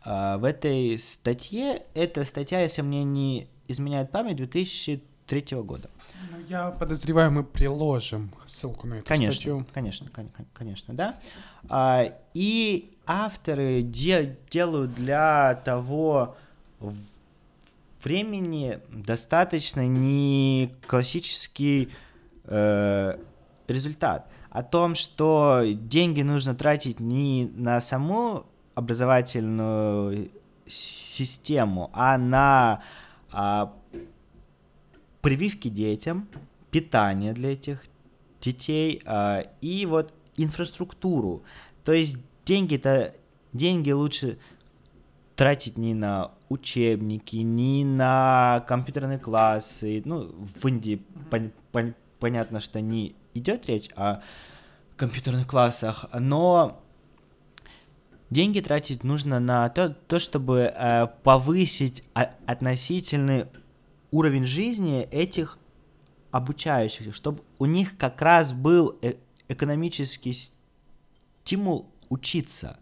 э, 0.05 0.37
в 0.37 0.43
этой 0.43 0.97
статье. 0.99 1.83
Эта 1.93 2.23
статья, 2.25 2.61
если 2.61 2.81
мне 2.81 3.03
не 3.03 3.47
изменяет 3.67 4.11
память, 4.11 4.37
2003 4.37 5.61
года. 5.63 5.89
Ну, 6.31 6.37
я 6.47 6.71
подозреваю, 6.71 7.31
мы 7.31 7.43
приложим 7.43 8.31
ссылку 8.45 8.87
на 8.87 8.95
эту 8.95 9.05
Конечно, 9.07 9.33
статью. 9.33 9.65
конечно, 9.73 10.09
кон- 10.09 10.29
кон- 10.29 10.45
конечно, 10.53 10.93
да. 10.93 11.19
А, 11.69 12.13
и 12.33 12.97
авторы 13.05 13.81
де- 13.81 14.37
делают 14.49 14.93
для 14.95 15.55
того 15.65 16.35
времени 18.07 18.79
достаточно 18.89 19.85
не 19.85 20.71
классический 20.87 21.89
э, 22.45 23.17
результат. 23.67 24.29
О 24.49 24.63
том, 24.63 24.95
что 24.95 25.63
деньги 25.65 26.21
нужно 26.21 26.55
тратить 26.55 27.01
не 27.01 27.51
на 27.53 27.81
саму 27.81 28.45
образовательную 28.75 30.31
систему, 30.65 31.89
а 31.93 32.17
на 32.17 32.81
а, 33.31 33.73
прививки 35.21 35.67
детям, 35.67 36.29
питание 36.71 37.33
для 37.33 37.51
этих 37.51 37.85
детей 38.39 39.01
а, 39.05 39.43
и 39.61 39.85
вот 39.85 40.13
инфраструктуру. 40.37 41.43
То 41.83 41.91
есть 41.91 42.17
деньги-то 42.45 43.13
деньги 43.51 43.91
лучше 43.91 44.37
тратить 45.37 45.77
не 45.77 45.93
на 45.93 46.31
учебники, 46.49 47.37
не 47.37 47.85
на 47.85 48.65
компьютерные 48.67 49.19
классы. 49.19 50.01
Ну, 50.03 50.35
в 50.35 50.67
Индии 50.67 51.05
пон- 51.29 51.53
пон- 51.71 51.93
понятно, 52.19 52.59
что 52.59 52.81
не 52.81 53.15
идет 53.35 53.67
речь 53.67 53.89
о 53.95 54.21
компьютерных 54.97 55.45
классах, 55.45 56.05
но 56.11 56.83
деньги 58.31 58.61
тратить 58.61 59.03
нужно 59.03 59.39
на 59.39 59.69
то, 59.69 59.95
то 60.07 60.17
чтобы 60.17 60.73
э, 60.75 61.07
повысить 61.21 62.03
относительный 62.47 63.45
уровень 64.09 64.43
жизни 64.43 65.03
этих 65.03 65.59
обучающихся, 66.31 67.13
чтобы 67.13 67.43
у 67.59 67.65
них 67.65 67.95
как 67.97 68.21
раз 68.21 68.51
был 68.51 68.97
э 69.01 69.13
экономический 69.49 70.33
стимул 70.33 71.89
учиться. 72.09 72.79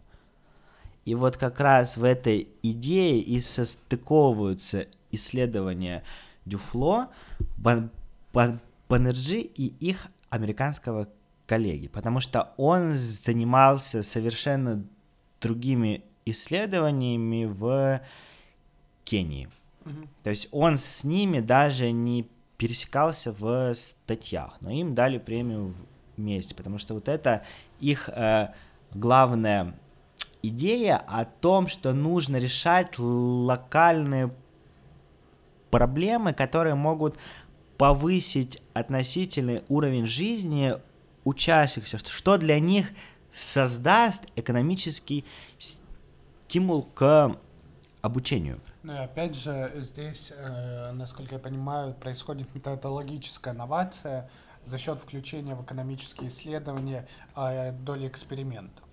И 1.06 1.14
вот 1.14 1.36
как 1.36 1.60
раз 1.60 1.96
в 1.96 2.02
этой 2.02 2.48
идее 2.62 3.20
и 3.20 3.40
состыковываются 3.40 4.86
исследования 5.12 6.02
Дюфло, 6.44 7.10
Бан, 7.56 7.90
Бан, 8.32 8.60
Баннерджи 8.88 9.38
и 9.38 9.66
их 9.78 10.08
американского 10.30 11.08
коллеги, 11.46 11.86
потому 11.86 12.18
что 12.20 12.52
он 12.56 12.96
занимался 12.96 14.02
совершенно 14.02 14.84
другими 15.40 16.02
исследованиями 16.24 17.44
в 17.44 18.00
Кении. 19.04 19.48
Mm-hmm. 19.84 20.08
То 20.24 20.30
есть 20.30 20.48
он 20.50 20.76
с 20.76 21.04
ними 21.04 21.38
даже 21.38 21.92
не 21.92 22.28
пересекался 22.58 23.32
в 23.32 23.74
статьях, 23.76 24.56
но 24.60 24.70
им 24.70 24.96
дали 24.96 25.18
премию 25.18 25.72
вместе, 26.16 26.56
потому 26.56 26.78
что 26.78 26.94
вот 26.94 27.08
это 27.08 27.44
их 27.78 28.08
э, 28.08 28.48
главная 28.92 29.78
идея 30.42 30.96
о 30.96 31.24
том, 31.24 31.68
что 31.68 31.92
нужно 31.92 32.36
решать 32.36 32.98
локальные 32.98 34.32
проблемы, 35.70 36.32
которые 36.32 36.74
могут 36.74 37.16
повысить 37.76 38.62
относительный 38.72 39.62
уровень 39.68 40.06
жизни 40.06 40.74
учащихся, 41.24 41.98
что 41.98 42.38
для 42.38 42.58
них 42.60 42.88
создаст 43.32 44.22
экономический 44.36 45.24
стимул 45.58 46.84
к 46.84 47.36
обучению. 48.00 48.60
Ну 48.82 48.94
и 48.94 48.98
опять 48.98 49.34
же, 49.34 49.72
здесь, 49.76 50.32
э, 50.34 50.92
насколько 50.92 51.34
я 51.34 51.38
понимаю, 51.40 51.92
происходит 51.92 52.54
методологическая 52.54 53.52
новация 53.52 54.30
за 54.64 54.78
счет 54.78 54.98
включения 54.98 55.54
в 55.54 55.64
экономические 55.64 56.28
исследования 56.28 57.08
э, 57.34 57.72
доли 57.72 58.06
экспериментов. 58.06 58.85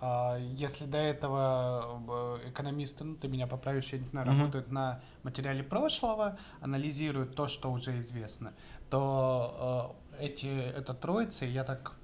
А, 0.00 0.38
если 0.38 0.86
до 0.86 0.98
этого 0.98 2.40
экономисты, 2.46 3.04
ну 3.04 3.16
ты 3.16 3.28
меня 3.28 3.46
поправишь, 3.46 3.92
я 3.92 3.98
не 3.98 4.06
знаю, 4.06 4.26
mm-hmm. 4.26 4.38
работают 4.38 4.72
на 4.72 5.00
материале 5.22 5.62
прошлого, 5.62 6.38
анализируют 6.60 7.36
то, 7.36 7.48
что 7.48 7.70
уже 7.70 7.98
известно, 7.98 8.54
то 8.88 9.94
э, 10.18 10.24
эти, 10.24 10.46
эта 10.46 10.94
троица, 10.94 11.44
я 11.44 11.64
так 11.64 11.94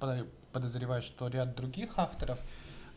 подозреваю, 0.51 1.01
что 1.01 1.27
ряд 1.27 1.55
других 1.55 1.97
авторов 1.97 2.39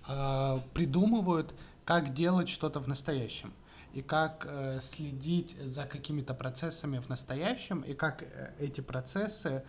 э, 0.06 0.56
придумывают, 0.74 1.54
как 1.86 2.12
делать 2.12 2.48
что-то 2.48 2.80
в 2.80 2.86
настоящем 2.86 3.52
и 3.94 4.02
как 4.02 4.46
э, 4.48 4.80
следить 4.80 5.56
за 5.64 5.86
какими-то 5.86 6.34
процессами 6.34 6.98
в 6.98 7.08
настоящем, 7.08 7.80
и 7.80 7.94
как 7.94 8.22
э, 8.22 8.52
эти 8.58 8.82
процессы 8.82 9.64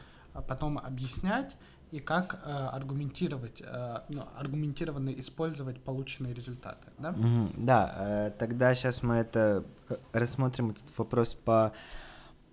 потом 0.47 0.77
объяснять 0.77 1.55
и 1.91 1.99
как 1.99 2.39
э, 2.45 2.49
аргументировать, 2.49 3.61
э, 3.61 3.99
ну, 4.09 4.23
аргументированно 4.37 5.09
использовать 5.09 5.81
полученные 5.81 6.33
результаты, 6.33 6.87
да? 6.97 7.09
Mm-hmm, 7.09 7.53
да, 7.57 7.95
э, 7.97 8.31
тогда 8.39 8.73
сейчас 8.75 9.03
мы 9.03 9.15
это 9.15 9.65
э, 9.89 9.97
рассмотрим 10.13 10.71
этот 10.71 10.97
вопрос 10.97 11.33
по 11.33 11.73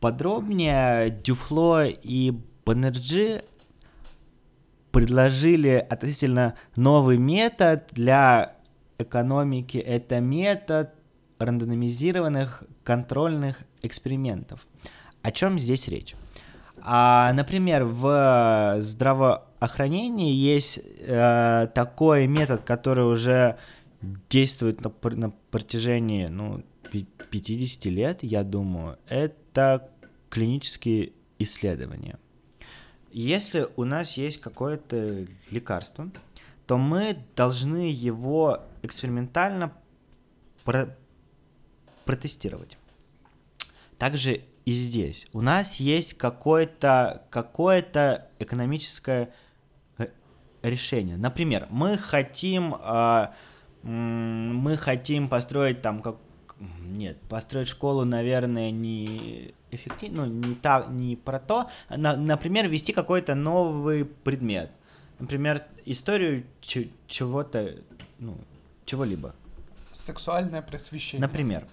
подробнее. 0.00 1.10
Дюфло 1.10 1.86
и 1.86 2.32
Баннерджи 2.64 3.42
предложили 4.90 5.86
относительно 5.88 6.54
новый 6.74 7.16
метод 7.16 7.86
для 7.92 8.56
экономики. 8.98 9.78
Это 9.78 10.18
метод 10.18 10.94
рандомизированных 11.38 12.64
контрольных 12.82 13.58
экспериментов. 13.82 14.66
О 15.22 15.30
чем 15.30 15.58
здесь 15.60 15.86
речь? 15.86 16.16
А, 16.82 17.32
например, 17.32 17.84
в 17.84 18.78
здравоохранении 18.80 20.32
есть 20.32 20.80
э, 20.82 21.68
такой 21.74 22.26
метод, 22.26 22.62
который 22.62 23.04
уже 23.04 23.58
действует 24.28 24.80
на, 24.80 24.92
на 25.16 25.30
протяжении 25.50 26.26
ну, 26.26 26.62
50 26.90 27.84
лет, 27.86 28.18
я 28.22 28.44
думаю. 28.44 28.98
Это 29.08 29.90
клинические 30.30 31.12
исследования. 31.38 32.18
Если 33.10 33.66
у 33.76 33.84
нас 33.84 34.16
есть 34.16 34.40
какое-то 34.40 35.26
лекарство, 35.50 36.10
то 36.66 36.76
мы 36.76 37.16
должны 37.34 37.90
его 37.90 38.62
экспериментально 38.82 39.72
про 40.64 40.96
протестировать. 42.04 42.78
Также 43.98 44.42
и 44.68 44.70
здесь. 44.72 45.26
У 45.32 45.40
нас 45.40 45.76
есть 45.76 46.12
какое-то 46.18 47.22
какое-то 47.30 48.28
экономическое 48.38 49.30
э, 49.96 50.08
решение. 50.60 51.16
Например, 51.16 51.66
мы 51.70 51.96
хотим 51.96 52.74
э, 52.74 53.28
мы 53.82 54.76
хотим 54.76 55.30
построить 55.30 55.80
там 55.80 56.02
как 56.02 56.16
нет, 56.82 57.18
построить 57.30 57.68
школу, 57.68 58.04
наверное, 58.04 58.70
не 58.70 59.54
эффективно, 59.70 60.26
ну, 60.26 60.48
не 60.48 60.54
так, 60.54 60.90
не 60.90 61.16
про 61.16 61.38
то. 61.38 61.70
На, 61.88 62.14
например, 62.14 62.68
ввести 62.68 62.92
какой-то 62.92 63.34
новый 63.34 64.04
предмет. 64.04 64.70
Например, 65.18 65.62
историю 65.86 66.44
чего-то, 67.06 67.74
ну, 68.18 68.36
чего-либо. 68.84 69.34
Сексуальное 69.92 70.60
просвещение. 70.60 71.26
Например. 71.26 71.64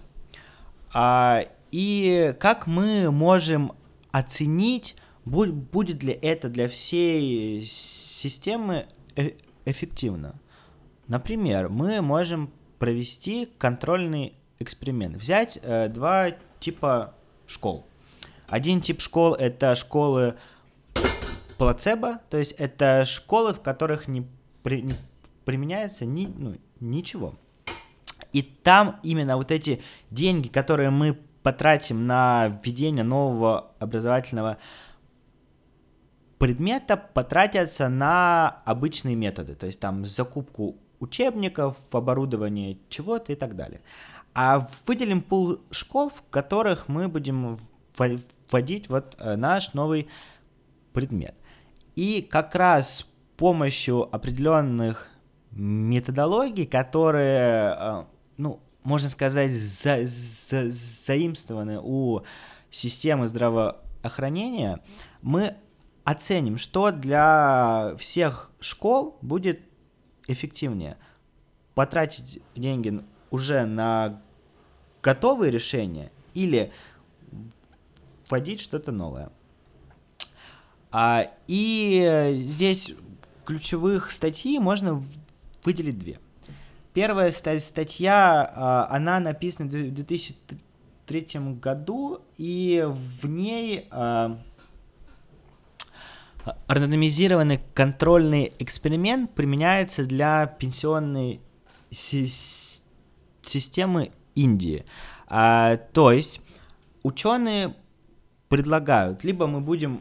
А, 0.94 1.44
и 1.76 2.34
как 2.40 2.66
мы 2.66 3.10
можем 3.10 3.72
оценить, 4.10 4.96
будет 5.26 6.02
ли 6.02 6.14
это 6.14 6.48
для 6.48 6.70
всей 6.70 7.66
системы 7.66 8.86
э, 9.14 9.32
эффективно? 9.66 10.40
Например, 11.06 11.68
мы 11.68 12.00
можем 12.00 12.50
провести 12.78 13.46
контрольный 13.58 14.32
эксперимент. 14.58 15.16
Взять 15.16 15.58
э, 15.62 15.88
два 15.88 16.30
типа 16.60 17.14
школ. 17.46 17.84
Один 18.48 18.80
тип 18.80 19.02
школ 19.02 19.34
это 19.34 19.74
школы 19.74 20.36
плацебо, 21.58 22.20
то 22.30 22.38
есть 22.38 22.52
это 22.52 23.04
школы, 23.04 23.52
в 23.52 23.60
которых 23.60 24.08
не, 24.08 24.26
при, 24.62 24.80
не 24.80 24.94
применяется 25.44 26.06
ни, 26.06 26.24
ну, 26.24 26.56
ничего. 26.80 27.34
И 28.32 28.40
там 28.40 28.98
именно 29.02 29.36
вот 29.36 29.50
эти 29.50 29.82
деньги, 30.10 30.48
которые 30.48 30.88
мы 30.88 31.18
потратим 31.46 32.08
на 32.08 32.58
введение 32.60 33.04
нового 33.04 33.70
образовательного 33.78 34.58
предмета, 36.38 36.96
потратятся 36.96 37.88
на 37.88 38.58
обычные 38.64 39.14
методы, 39.14 39.54
то 39.54 39.66
есть 39.66 39.78
там 39.78 40.06
закупку 40.06 40.74
учебников, 40.98 41.76
оборудование 41.92 42.78
чего-то 42.88 43.32
и 43.32 43.36
так 43.36 43.54
далее. 43.54 43.80
А 44.34 44.66
выделим 44.86 45.22
пул 45.22 45.60
школ, 45.70 46.10
в 46.10 46.24
которых 46.30 46.88
мы 46.88 47.06
будем 47.06 47.56
вводить 47.96 48.88
вот 48.88 49.14
э, 49.20 49.36
наш 49.36 49.72
новый 49.72 50.08
предмет. 50.92 51.36
И 51.94 52.22
как 52.22 52.56
раз 52.56 52.98
с 52.98 53.02
помощью 53.36 54.12
определенных 54.12 55.06
методологий, 55.52 56.66
которые, 56.66 57.76
э, 57.78 58.04
ну, 58.36 58.58
можно 58.86 59.08
сказать, 59.08 59.52
за, 59.52 60.06
за, 60.06 60.70
заимствованы 60.70 61.80
у 61.82 62.22
системы 62.70 63.26
здравоохранения, 63.26 64.80
мы 65.22 65.56
оценим, 66.04 66.56
что 66.56 66.92
для 66.92 67.96
всех 67.98 68.52
школ 68.60 69.18
будет 69.22 69.60
эффективнее. 70.28 70.98
Потратить 71.74 72.40
деньги 72.54 73.02
уже 73.30 73.66
на 73.66 74.22
готовые 75.02 75.50
решения 75.50 76.12
или 76.32 76.72
вводить 78.30 78.60
что-то 78.60 78.92
новое. 78.92 79.30
А, 80.92 81.26
и 81.48 82.38
здесь 82.52 82.94
ключевых 83.44 84.12
статьи 84.12 84.60
можно 84.60 85.02
выделить 85.64 85.98
две. 85.98 86.20
Первая 86.96 87.30
статья, 87.30 88.50
а, 88.56 88.88
она 88.88 89.20
написана 89.20 89.68
в 89.68 89.92
2003 89.92 91.26
году, 91.60 92.22
и 92.38 92.88
в 93.20 93.26
ней 93.26 93.86
а, 93.90 94.38
рандомизированный 96.66 97.60
контрольный 97.74 98.54
эксперимент 98.58 99.34
применяется 99.34 100.06
для 100.06 100.46
пенсионной 100.46 101.42
системы 101.90 102.80
Индии. 104.34 104.86
А, 105.26 105.76
то 105.76 106.12
есть 106.12 106.40
ученые 107.02 107.74
предлагают, 108.48 109.22
либо 109.22 109.46
мы 109.46 109.60
будем 109.60 110.00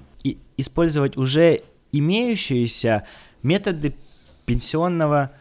использовать 0.55 1.17
уже 1.17 1.61
имеющиеся 1.91 3.05
методы 3.43 3.97
пенсионного 4.45 5.33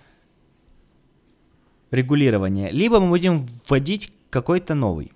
регулирования, 1.94 2.70
либо 2.70 3.00
мы 3.00 3.09
будем 3.09 3.46
вводить 3.66 4.12
какой-то 4.30 4.74
новый. 4.74 5.12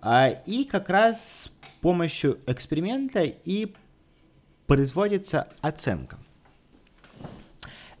А, 0.00 0.28
и 0.28 0.64
как 0.64 0.88
раз 0.88 1.44
с 1.44 1.50
помощью 1.80 2.38
эксперимента 2.46 3.22
и 3.22 3.72
производится 4.66 5.48
оценка. 5.60 6.18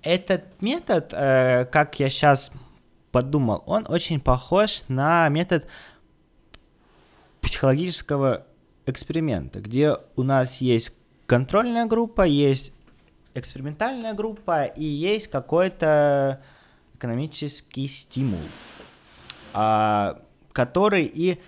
Этот 0.02 0.44
метод, 0.60 1.12
э, 1.12 1.64
как 1.66 1.98
я 1.98 2.08
сейчас 2.08 2.50
подумал, 3.10 3.62
он 3.66 3.86
очень 3.88 4.20
похож 4.20 4.82
на 4.88 5.28
метод 5.28 5.66
психологического 7.40 8.46
эксперимента, 8.86 9.60
где 9.60 9.96
у 10.16 10.22
нас 10.22 10.60
есть 10.60 10.92
контрольная 11.26 11.86
группа, 11.86 12.22
есть 12.22 12.72
экспериментальная 13.34 14.14
группа 14.14 14.64
и 14.64 14.84
есть 14.84 15.28
какой-то 15.28 16.42
экономический 16.96 17.88
стимул, 17.88 18.40
а, 19.52 20.18
который 20.52 21.04
и 21.04 21.38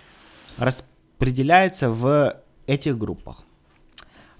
распределяется 0.57 1.89
в 1.89 2.37
этих 2.67 2.97
группах. 2.97 3.43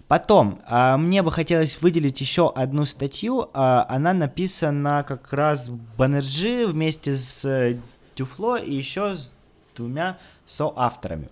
Потом, 0.08 0.62
а, 0.66 0.98
мне 0.98 1.22
бы 1.22 1.32
хотелось 1.32 1.82
выделить 1.82 2.22
еще 2.22 2.52
одну 2.52 2.86
статью. 2.86 3.50
А, 3.54 3.86
она 3.90 4.14
написана 4.14 5.04
как 5.08 5.34
раз 5.34 5.70
в 5.70 5.78
Баннерджи 5.98 6.66
вместе 6.68 7.16
с 7.16 7.46
э, 7.46 7.80
Дюфло 8.16 8.58
и 8.58 8.74
еще 8.74 9.16
с 9.16 9.32
двумя 9.76 10.18
соавторами. 10.46 11.30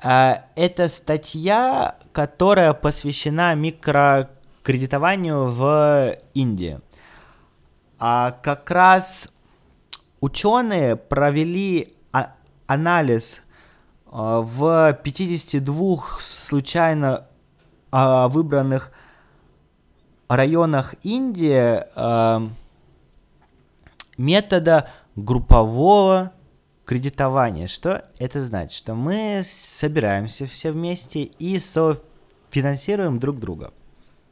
Это 0.00 0.88
статья, 0.88 1.96
которая 2.12 2.74
посвящена 2.74 3.54
микрокредитованию 3.54 5.46
в 5.46 6.18
Индии. 6.34 6.78
А 7.98 8.32
как 8.32 8.70
раз 8.70 9.28
ученые 10.20 10.96
провели 10.96 11.94
анализ 12.66 13.42
а, 14.06 14.40
в 14.40 14.98
52 15.02 16.04
случайно 16.20 17.26
а, 17.90 18.28
выбранных 18.28 18.92
районах 20.28 20.94
Индии 21.02 21.82
а, 21.94 22.48
метода 24.16 24.88
группового 25.16 26.32
кредитования. 26.84 27.66
Что 27.66 28.04
это 28.18 28.42
значит? 28.42 28.78
Что 28.78 28.94
мы 28.94 29.42
собираемся 29.44 30.46
все 30.46 30.72
вместе 30.72 31.24
и 31.24 31.58
софинансируем 31.58 33.18
друг 33.18 33.38
друга. 33.38 33.72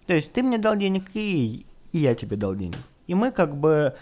То 0.07 0.14
есть 0.14 0.33
ты 0.33 0.42
мне 0.42 0.59
дал 0.59 0.77
денег, 0.77 1.11
и, 1.14 1.66
и 1.92 1.98
я 1.98 2.14
тебе 2.14 2.37
дал 2.37 2.55
денег. 2.55 2.79
И 3.12 3.14
мы 3.14 3.31
как 3.31 3.59
бы 3.59 3.94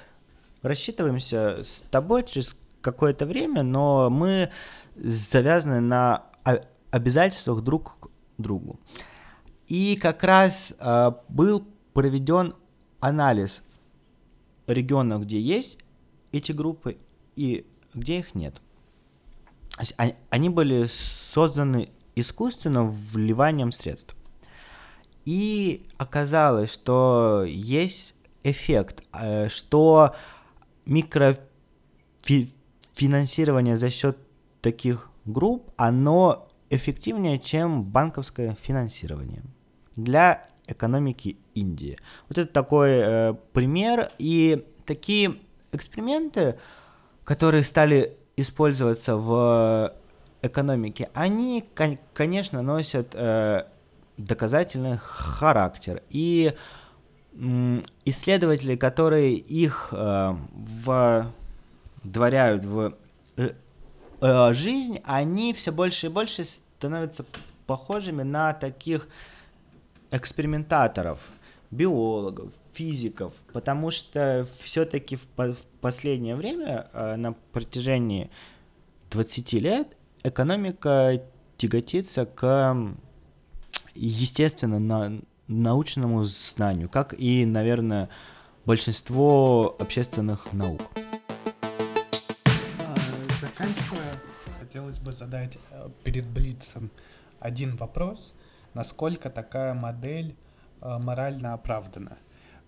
рассчитываемся 0.62 1.64
с 1.64 1.83
тобой 1.90 2.23
через 2.23 2.55
какое-то 2.81 3.27
время, 3.27 3.64
но 3.64 4.09
мы 4.09 4.51
завязаны 4.94 5.81
на 5.81 6.27
обязательствах 6.92 7.62
друг 7.62 7.99
к 7.99 8.09
другу. 8.38 8.79
И 9.66 9.96
как 9.96 10.23
раз 10.23 10.73
э, 10.79 11.11
был 11.29 11.66
проведен 11.92 12.55
анализ 13.01 13.64
регионов, 14.68 15.23
где 15.23 15.40
есть 15.40 15.79
эти 16.31 16.53
группы 16.53 16.96
и 17.35 17.66
где 17.92 18.18
их 18.18 18.37
нет. 18.37 18.62
Они 20.29 20.51
были 20.51 20.87
созданы 20.87 21.90
искусственно 22.14 22.85
вливанием 22.85 23.73
средств. 23.73 24.14
И 25.25 25.88
оказалось, 25.99 26.73
что 26.73 27.42
есть 27.44 28.14
эффект, 28.44 29.03
э, 29.12 29.48
что 29.48 30.14
микрофинансирование 30.87 33.76
за 33.76 33.90
счет 33.90 34.16
таких 34.61 35.11
групп, 35.24 35.70
оно 35.76 36.48
эффективнее, 36.70 37.38
чем 37.38 37.83
банковское 37.83 38.57
финансирование 38.62 39.42
для 39.96 40.46
экономики 40.66 41.37
Индии. 41.55 41.98
Вот 42.29 42.38
это 42.38 42.53
такой 42.53 42.90
э, 42.92 43.35
пример. 43.53 44.09
И 44.18 44.66
такие 44.87 45.37
эксперименты, 45.72 46.59
которые 47.24 47.64
стали 47.64 48.16
использоваться 48.37 49.16
в 49.16 49.94
экономике, 50.42 51.11
они, 51.12 51.64
конечно, 52.14 52.62
носят 52.62 53.14
э, 53.14 53.64
доказательный 54.16 54.98
характер. 54.98 56.03
И 56.09 56.55
исследователи, 58.05 58.77
которые 58.77 59.35
их 59.35 59.88
э, 59.93 60.35
вдворяют 62.03 62.64
в 62.64 62.95
э, 63.37 63.51
э, 64.21 64.55
жизнь, 64.55 65.01
они 65.05 65.53
все 65.53 65.73
больше 65.73 66.07
и 66.07 66.11
больше 66.11 66.45
становятся 66.45 67.25
похожими 67.66 68.23
на 68.23 68.53
таких 68.53 69.09
экспериментаторов, 70.11 71.21
биологов, 71.71 72.53
физиков, 72.73 73.33
потому 73.53 73.90
что 73.90 74.47
все-таки 74.59 75.16
в, 75.16 75.23
по 75.29 75.55
в 75.55 75.62
последнее 75.81 76.37
время, 76.37 76.88
э, 76.93 77.16
на 77.16 77.35
протяжении 77.53 78.31
20 79.11 79.53
лет, 79.55 79.97
экономика 80.23 81.23
тяготится 81.57 82.27
к, 82.27 82.77
естественно, 83.95 84.79
на 84.79 85.21
научному 85.51 86.25
знанию, 86.25 86.89
как 86.89 87.15
и, 87.19 87.45
наверное, 87.45 88.09
большинство 88.65 89.77
общественных 89.79 90.53
наук. 90.53 90.81
хотелось 94.71 95.01
бы 95.01 95.13
задать 95.13 95.59
э, 95.73 95.89
перед 96.05 96.27
Блицем 96.27 96.91
один 97.41 97.75
вопрос. 97.75 98.35
Насколько 98.73 99.29
такая 99.29 99.75
модель 99.75 100.37
э, 100.81 100.99
морально 100.99 101.55
оправдана? 101.55 102.19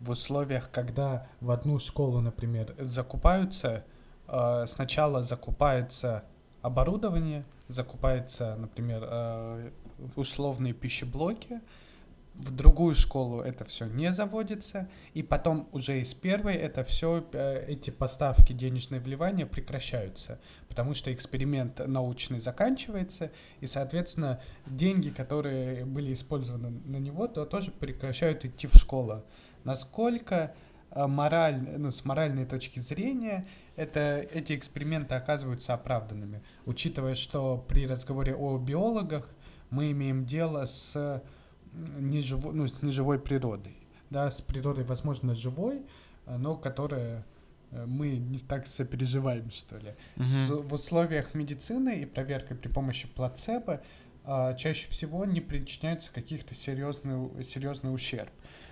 В 0.00 0.10
условиях, 0.10 0.68
когда 0.72 1.28
в 1.40 1.52
одну 1.52 1.78
школу, 1.78 2.20
например, 2.20 2.74
закупаются, 2.80 3.84
э, 4.26 4.66
сначала 4.66 5.22
закупается 5.22 6.24
оборудование, 6.60 7.44
закупается, 7.68 8.56
например, 8.56 9.72
условные 10.16 10.72
пищеблоки, 10.72 11.60
в 12.34 12.50
другую 12.50 12.94
школу 12.94 13.40
это 13.40 13.64
все 13.64 13.86
не 13.86 14.10
заводится, 14.10 14.88
и 15.12 15.22
потом 15.22 15.68
уже 15.72 16.00
из 16.00 16.14
первой 16.14 16.54
это 16.54 16.82
все, 16.82 17.26
э, 17.32 17.66
эти 17.68 17.90
поставки, 17.90 18.52
денежные 18.52 19.00
вливания 19.00 19.44
прекращаются, 19.44 20.40
потому 20.68 20.94
что 20.94 21.12
эксперимент 21.12 21.86
научный 21.86 22.40
заканчивается, 22.40 23.30
и, 23.60 23.66
соответственно, 23.66 24.40
деньги, 24.66 25.10
которые 25.10 25.84
были 25.84 26.12
использованы 26.14 26.70
на 26.86 26.96
него, 26.96 27.28
то 27.28 27.44
тоже 27.44 27.70
прекращают 27.70 28.44
идти 28.44 28.66
в 28.66 28.74
школу. 28.76 29.24
Насколько 29.64 30.54
э, 30.90 31.06
мораль, 31.06 31.60
ну, 31.78 31.90
с 31.90 32.04
моральной 32.04 32.46
точки 32.46 32.78
зрения 32.78 33.44
это, 33.76 34.26
эти 34.32 34.54
эксперименты 34.56 35.14
оказываются 35.14 35.74
оправданными, 35.74 36.42
учитывая, 36.64 37.14
что 37.14 37.62
при 37.68 37.86
разговоре 37.86 38.34
о 38.34 38.56
биологах 38.56 39.28
мы 39.68 39.90
имеем 39.92 40.24
дело 40.24 40.64
с 40.64 41.22
неживо, 41.72 42.52
ну, 42.52 42.66
с 42.66 42.82
неживой 42.82 43.18
природой. 43.18 43.76
Да, 44.10 44.30
с 44.30 44.40
природой, 44.40 44.84
возможно, 44.84 45.34
живой, 45.34 45.82
э, 46.26 46.36
но 46.36 46.54
которая 46.56 47.24
э, 47.70 47.86
мы 47.86 48.16
не 48.16 48.38
так 48.38 48.66
сопереживаем, 48.66 49.50
что 49.50 49.78
ли. 49.78 49.94
Угу. 50.16 50.26
С, 50.26 50.50
в 50.50 50.72
условиях 50.72 51.34
медицины 51.34 52.02
и 52.02 52.04
проверкой 52.06 52.56
при 52.56 52.68
помощи 52.68 53.08
плацебо 53.08 53.82
а, 54.24 54.54
чаще 54.54 54.88
всего 54.88 55.24
не 55.24 55.40
причиняется 55.40 56.12
каких-то 56.12 56.54
серьезный, 56.54 57.42
серьезный 57.42 57.92
ущерб. 57.92 58.30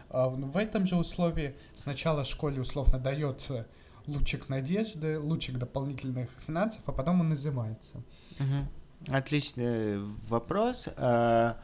А, 0.09 0.29
в 0.29 0.57
этом 0.57 0.87
же 0.87 0.97
условии 0.97 1.57
сначала 1.75 2.25
школе 2.25 2.61
условно 2.61 2.99
дается 2.99 3.67
лучик 4.07 4.49
надежды, 4.49 5.19
лучик 5.19 5.59
дополнительных 5.59 6.31
финансов, 6.47 6.83
а 6.87 6.93
потом 6.93 7.21
он 7.21 7.35
изымается. 7.35 7.97
Угу. 8.39 9.15
Отличный 9.15 9.99
вопрос. 10.29 10.87
А, 10.97 11.59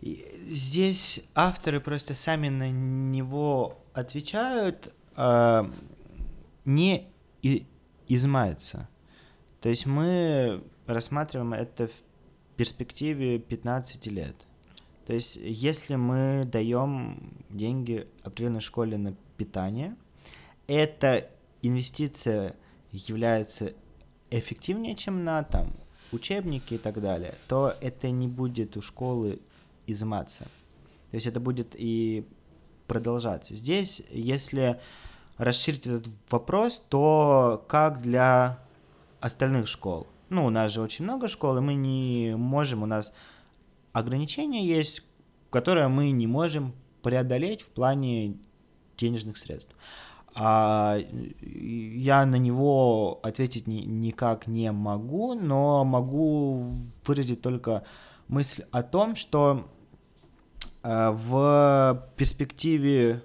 Здесь 0.00 1.20
авторы 1.34 1.80
просто 1.80 2.14
сами 2.14 2.48
на 2.48 2.70
него 2.70 3.78
отвечают, 3.94 4.92
э, 5.16 5.70
не 6.64 7.08
и, 7.42 7.66
измается. 8.06 8.88
То 9.60 9.68
есть 9.68 9.86
мы 9.86 10.62
рассматриваем 10.86 11.52
это 11.52 11.88
в 11.88 12.02
перспективе 12.56 13.38
15 13.38 14.06
лет. 14.06 14.36
То 15.06 15.14
есть 15.14 15.36
если 15.36 15.96
мы 15.96 16.44
даем 16.44 17.32
деньги 17.50 18.06
определенной 18.22 18.60
школе 18.60 18.98
на 18.98 19.14
питание, 19.36 19.96
эта 20.66 21.30
инвестиция 21.62 22.54
является 22.92 23.72
эффективнее, 24.30 24.94
чем 24.94 25.24
на 25.24 25.42
там 25.42 25.72
учебники 26.12 26.74
и 26.74 26.78
так 26.78 27.00
далее, 27.00 27.34
то 27.48 27.74
это 27.80 28.10
не 28.10 28.28
будет 28.28 28.76
у 28.76 28.82
школы 28.82 29.40
изыматься. 29.92 30.44
То 31.10 31.16
есть 31.16 31.26
это 31.26 31.40
будет 31.40 31.74
и 31.74 32.26
продолжаться. 32.86 33.54
Здесь, 33.54 34.02
если 34.10 34.78
расширить 35.36 35.86
этот 35.86 36.08
вопрос, 36.30 36.82
то 36.88 37.64
как 37.68 38.00
для 38.00 38.58
остальных 39.20 39.68
школ? 39.68 40.06
Ну, 40.28 40.44
у 40.44 40.50
нас 40.50 40.72
же 40.72 40.82
очень 40.82 41.04
много 41.04 41.28
школ, 41.28 41.56
и 41.58 41.60
мы 41.60 41.74
не 41.74 42.34
можем, 42.36 42.82
у 42.82 42.86
нас 42.86 43.12
ограничения 43.92 44.64
есть, 44.66 45.02
которые 45.50 45.88
мы 45.88 46.10
не 46.10 46.26
можем 46.26 46.74
преодолеть 47.02 47.62
в 47.62 47.68
плане 47.68 48.36
денежных 48.96 49.38
средств. 49.38 49.74
А 50.34 50.98
я 51.40 52.26
на 52.26 52.36
него 52.36 53.18
ответить 53.22 53.66
ни, 53.66 53.80
никак 53.80 54.46
не 54.46 54.70
могу, 54.70 55.34
но 55.34 55.84
могу 55.84 56.64
выразить 57.04 57.40
только 57.40 57.84
мысль 58.28 58.64
о 58.70 58.82
том, 58.82 59.16
что 59.16 59.68
в 60.88 62.10
перспективе 62.16 63.22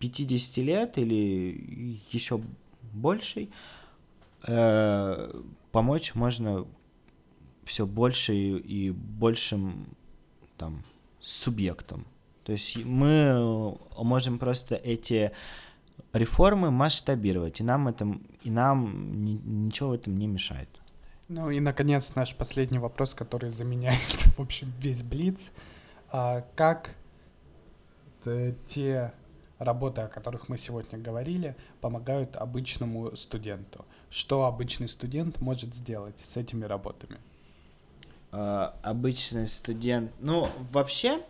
50 0.00 0.56
лет 0.64 0.98
или 0.98 2.00
еще 2.10 2.40
большей 2.92 3.50
э, 4.46 5.42
помочь 5.70 6.14
можно 6.14 6.66
все 7.64 7.86
больше 7.86 8.34
и, 8.34 8.90
большим 8.90 9.86
там 10.56 10.82
субъектам. 11.20 12.06
То 12.44 12.52
есть 12.52 12.76
мы 12.84 13.76
можем 13.96 14.38
просто 14.38 14.74
эти 14.74 15.32
реформы 16.12 16.70
масштабировать, 16.70 17.60
и 17.60 17.62
нам, 17.62 17.88
это, 17.88 18.18
и 18.42 18.50
нам 18.50 19.22
ни, 19.22 19.32
ничего 19.32 19.90
в 19.90 19.92
этом 19.92 20.18
не 20.18 20.26
мешает. 20.26 20.68
Ну 21.28 21.50
и, 21.50 21.60
наконец, 21.60 22.14
наш 22.14 22.34
последний 22.34 22.78
вопрос, 22.78 23.14
который 23.14 23.50
заменяет, 23.50 24.00
в 24.36 24.40
общем, 24.40 24.72
весь 24.80 25.02
Блиц. 25.02 25.52
А, 26.10 26.44
как 26.56 26.90
те 28.66 29.12
работы, 29.58 30.02
о 30.02 30.08
которых 30.08 30.48
мы 30.48 30.58
сегодня 30.58 30.98
говорили, 30.98 31.56
помогают 31.80 32.36
обычному 32.36 33.16
студенту? 33.16 33.84
Что 34.10 34.44
обычный 34.44 34.88
студент 34.88 35.40
может 35.40 35.74
сделать 35.74 36.18
с 36.22 36.36
этими 36.36 36.64
работами? 36.64 37.18
А, 38.30 38.74
обычный 38.82 39.46
студент... 39.46 40.12
Ну, 40.20 40.48
вообще, 40.72 41.22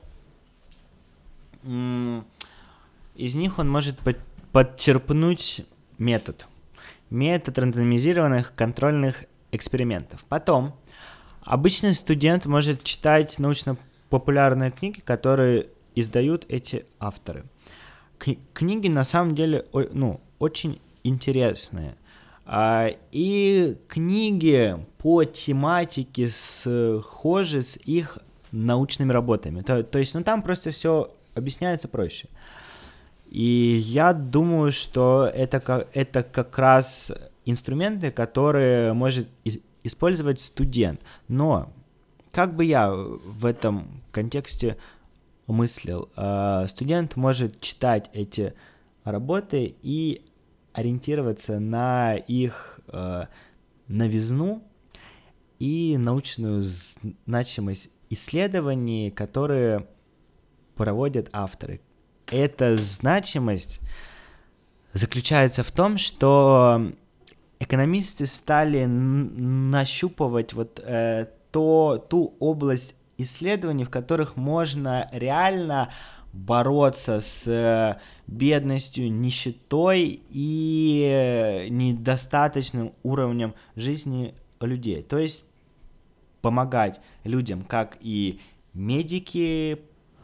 из 1.62 3.34
них 3.34 3.58
он 3.58 3.68
может 3.68 3.98
подчерпнуть 4.52 5.66
метод. 5.98 6.46
Метод 7.10 7.58
рандомизированных 7.58 8.54
контрольных 8.54 9.24
экспериментов. 9.50 10.24
Потом 10.28 10.74
обычный 11.42 11.94
студент 11.94 12.46
может 12.46 12.84
читать 12.84 13.38
научно-популярные 14.08 14.70
книги, 14.70 15.00
которые 15.00 15.66
издают 15.94 16.46
эти 16.48 16.84
авторы. 16.98 17.44
Книги 18.52 18.88
на 18.88 19.04
самом 19.04 19.34
деле 19.34 19.64
ну, 19.92 20.20
очень 20.38 20.80
интересные. 21.04 21.94
А, 22.44 22.90
и 23.12 23.76
книги 23.88 24.76
по 24.98 25.24
тематике 25.24 26.30
схожи 26.30 27.62
с 27.62 27.76
их 27.76 28.18
научными 28.52 29.12
работами. 29.12 29.62
То, 29.62 29.82
то 29.84 29.98
есть, 29.98 30.14
ну 30.14 30.22
там 30.24 30.42
просто 30.42 30.70
все 30.70 31.10
объясняется 31.34 31.88
проще. 31.88 32.28
И 33.30 33.78
я 33.84 34.14
думаю, 34.14 34.72
что 34.72 35.30
это 35.32 35.60
как, 35.60 35.88
это 35.92 36.22
как 36.22 36.58
раз 36.58 37.12
инструменты, 37.44 38.10
которые 38.10 38.94
может 38.94 39.28
использовать 39.84 40.40
студент. 40.40 41.02
Но 41.28 41.70
как 42.32 42.54
бы 42.54 42.64
я 42.64 42.90
в 42.92 43.44
этом 43.44 44.02
контексте 44.12 44.76
мыслил, 45.46 46.10
а, 46.16 46.66
студент 46.66 47.16
может 47.16 47.60
читать 47.60 48.10
эти 48.12 48.54
работы 49.04 49.76
и 49.82 50.24
ориентироваться 50.72 51.58
на 51.58 52.14
их 52.14 52.80
а, 52.88 53.28
новизну 53.88 54.62
и 55.58 55.96
научную 55.98 56.62
значимость 56.62 57.90
исследований, 58.10 59.10
которые 59.10 59.86
проводят 60.76 61.28
авторы. 61.32 61.80
Эта 62.26 62.76
значимость 62.76 63.80
заключается 64.92 65.62
в 65.62 65.72
том, 65.72 65.98
что 65.98 66.92
экономисты 67.58 68.26
стали 68.26 68.84
нащупывать 68.84 70.52
вот 70.52 70.80
э, 70.84 71.26
то, 71.58 72.06
ту 72.08 72.36
область 72.38 72.94
исследований, 73.16 73.82
в 73.82 73.90
которых 73.90 74.36
можно 74.36 75.08
реально 75.10 75.90
бороться 76.32 77.20
с 77.20 77.48
э, 77.48 77.96
бедностью, 78.28 79.10
нищетой 79.10 80.22
и 80.30 81.66
недостаточным 81.68 82.92
уровнем 83.02 83.54
жизни 83.74 84.34
людей. 84.60 85.02
То 85.02 85.18
есть 85.18 85.42
помогать 86.42 87.00
людям, 87.24 87.64
как 87.64 87.96
и 87.98 88.40
медики, 88.72 89.80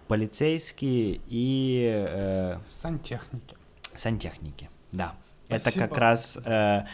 полицейские 0.07 1.21
и... 1.27 1.91
Э, 1.93 2.59
сантехники. 2.71 3.57
Сантехники, 3.97 4.71
да. 4.93 5.15
Спасибо. 5.47 5.69
Это 5.69 5.79
как 5.81 5.99
раз 5.99 6.37
э, 6.37 6.43
э, 6.45 6.85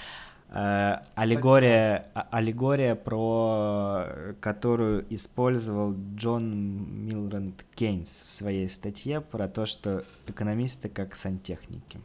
аллегория, 0.50 2.06
а, 2.14 2.26
аллегория, 2.32 2.94
про 2.96 4.34
которую 4.40 5.06
использовал 5.14 5.94
Джон 6.16 7.04
Милранд 7.06 7.64
Кейнс 7.74 8.24
в 8.24 8.30
своей 8.30 8.68
статье 8.68 9.20
про 9.20 9.48
то, 9.48 9.64
что 9.66 10.04
экономисты 10.26 10.88
как 10.88 11.14
сантехники 11.14 12.00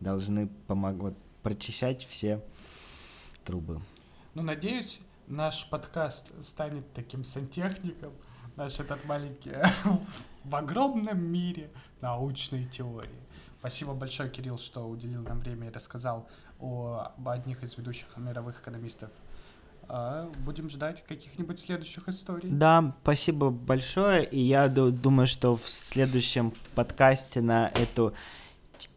должны 0.00 0.48
помогать 0.66 1.14
прочищать 1.42 2.04
все 2.04 2.42
трубы. 3.44 3.80
Ну, 4.34 4.42
надеюсь, 4.42 5.00
наш 5.26 5.68
подкаст 5.70 6.32
станет 6.44 6.92
таким 6.92 7.24
сантехником, 7.24 8.12
наш 8.56 8.78
этот 8.80 9.02
маленький 9.06 9.52
в 10.44 10.54
огромном 10.54 11.20
мире 11.20 11.70
научной 12.00 12.66
теории. 12.66 13.28
Спасибо 13.60 13.94
большое, 13.94 14.30
Кирилл, 14.30 14.58
что 14.58 14.86
уделил 14.86 15.22
нам 15.22 15.40
время 15.40 15.68
и 15.68 15.72
рассказал 15.72 16.28
о, 16.60 17.12
об 17.16 17.28
одних 17.28 17.62
из 17.62 17.76
ведущих 17.76 18.08
мировых 18.16 18.60
экономистов. 18.60 19.10
А 19.90 20.30
будем 20.44 20.68
ждать 20.68 21.02
каких-нибудь 21.06 21.60
следующих 21.60 22.08
историй. 22.08 22.50
Да, 22.50 22.94
спасибо 23.02 23.48
большое. 23.50 24.24
И 24.24 24.38
я 24.38 24.68
думаю, 24.68 25.26
что 25.26 25.56
в 25.56 25.68
следующем 25.68 26.52
подкасте 26.74 27.40
на 27.40 27.68
эту 27.68 28.12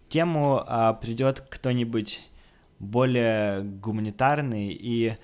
тему 0.10 0.62
а, 0.68 0.94
придет 0.94 1.42
кто-нибудь 1.50 2.22
более 2.80 3.62
гуманитарный 3.62 4.70
и 4.74 5.16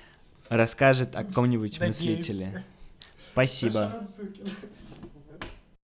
расскажет 0.48 1.16
о 1.16 1.26
каком-нибудь 1.26 1.80
мыслителе. 1.82 2.64
Спасибо. 3.34 4.08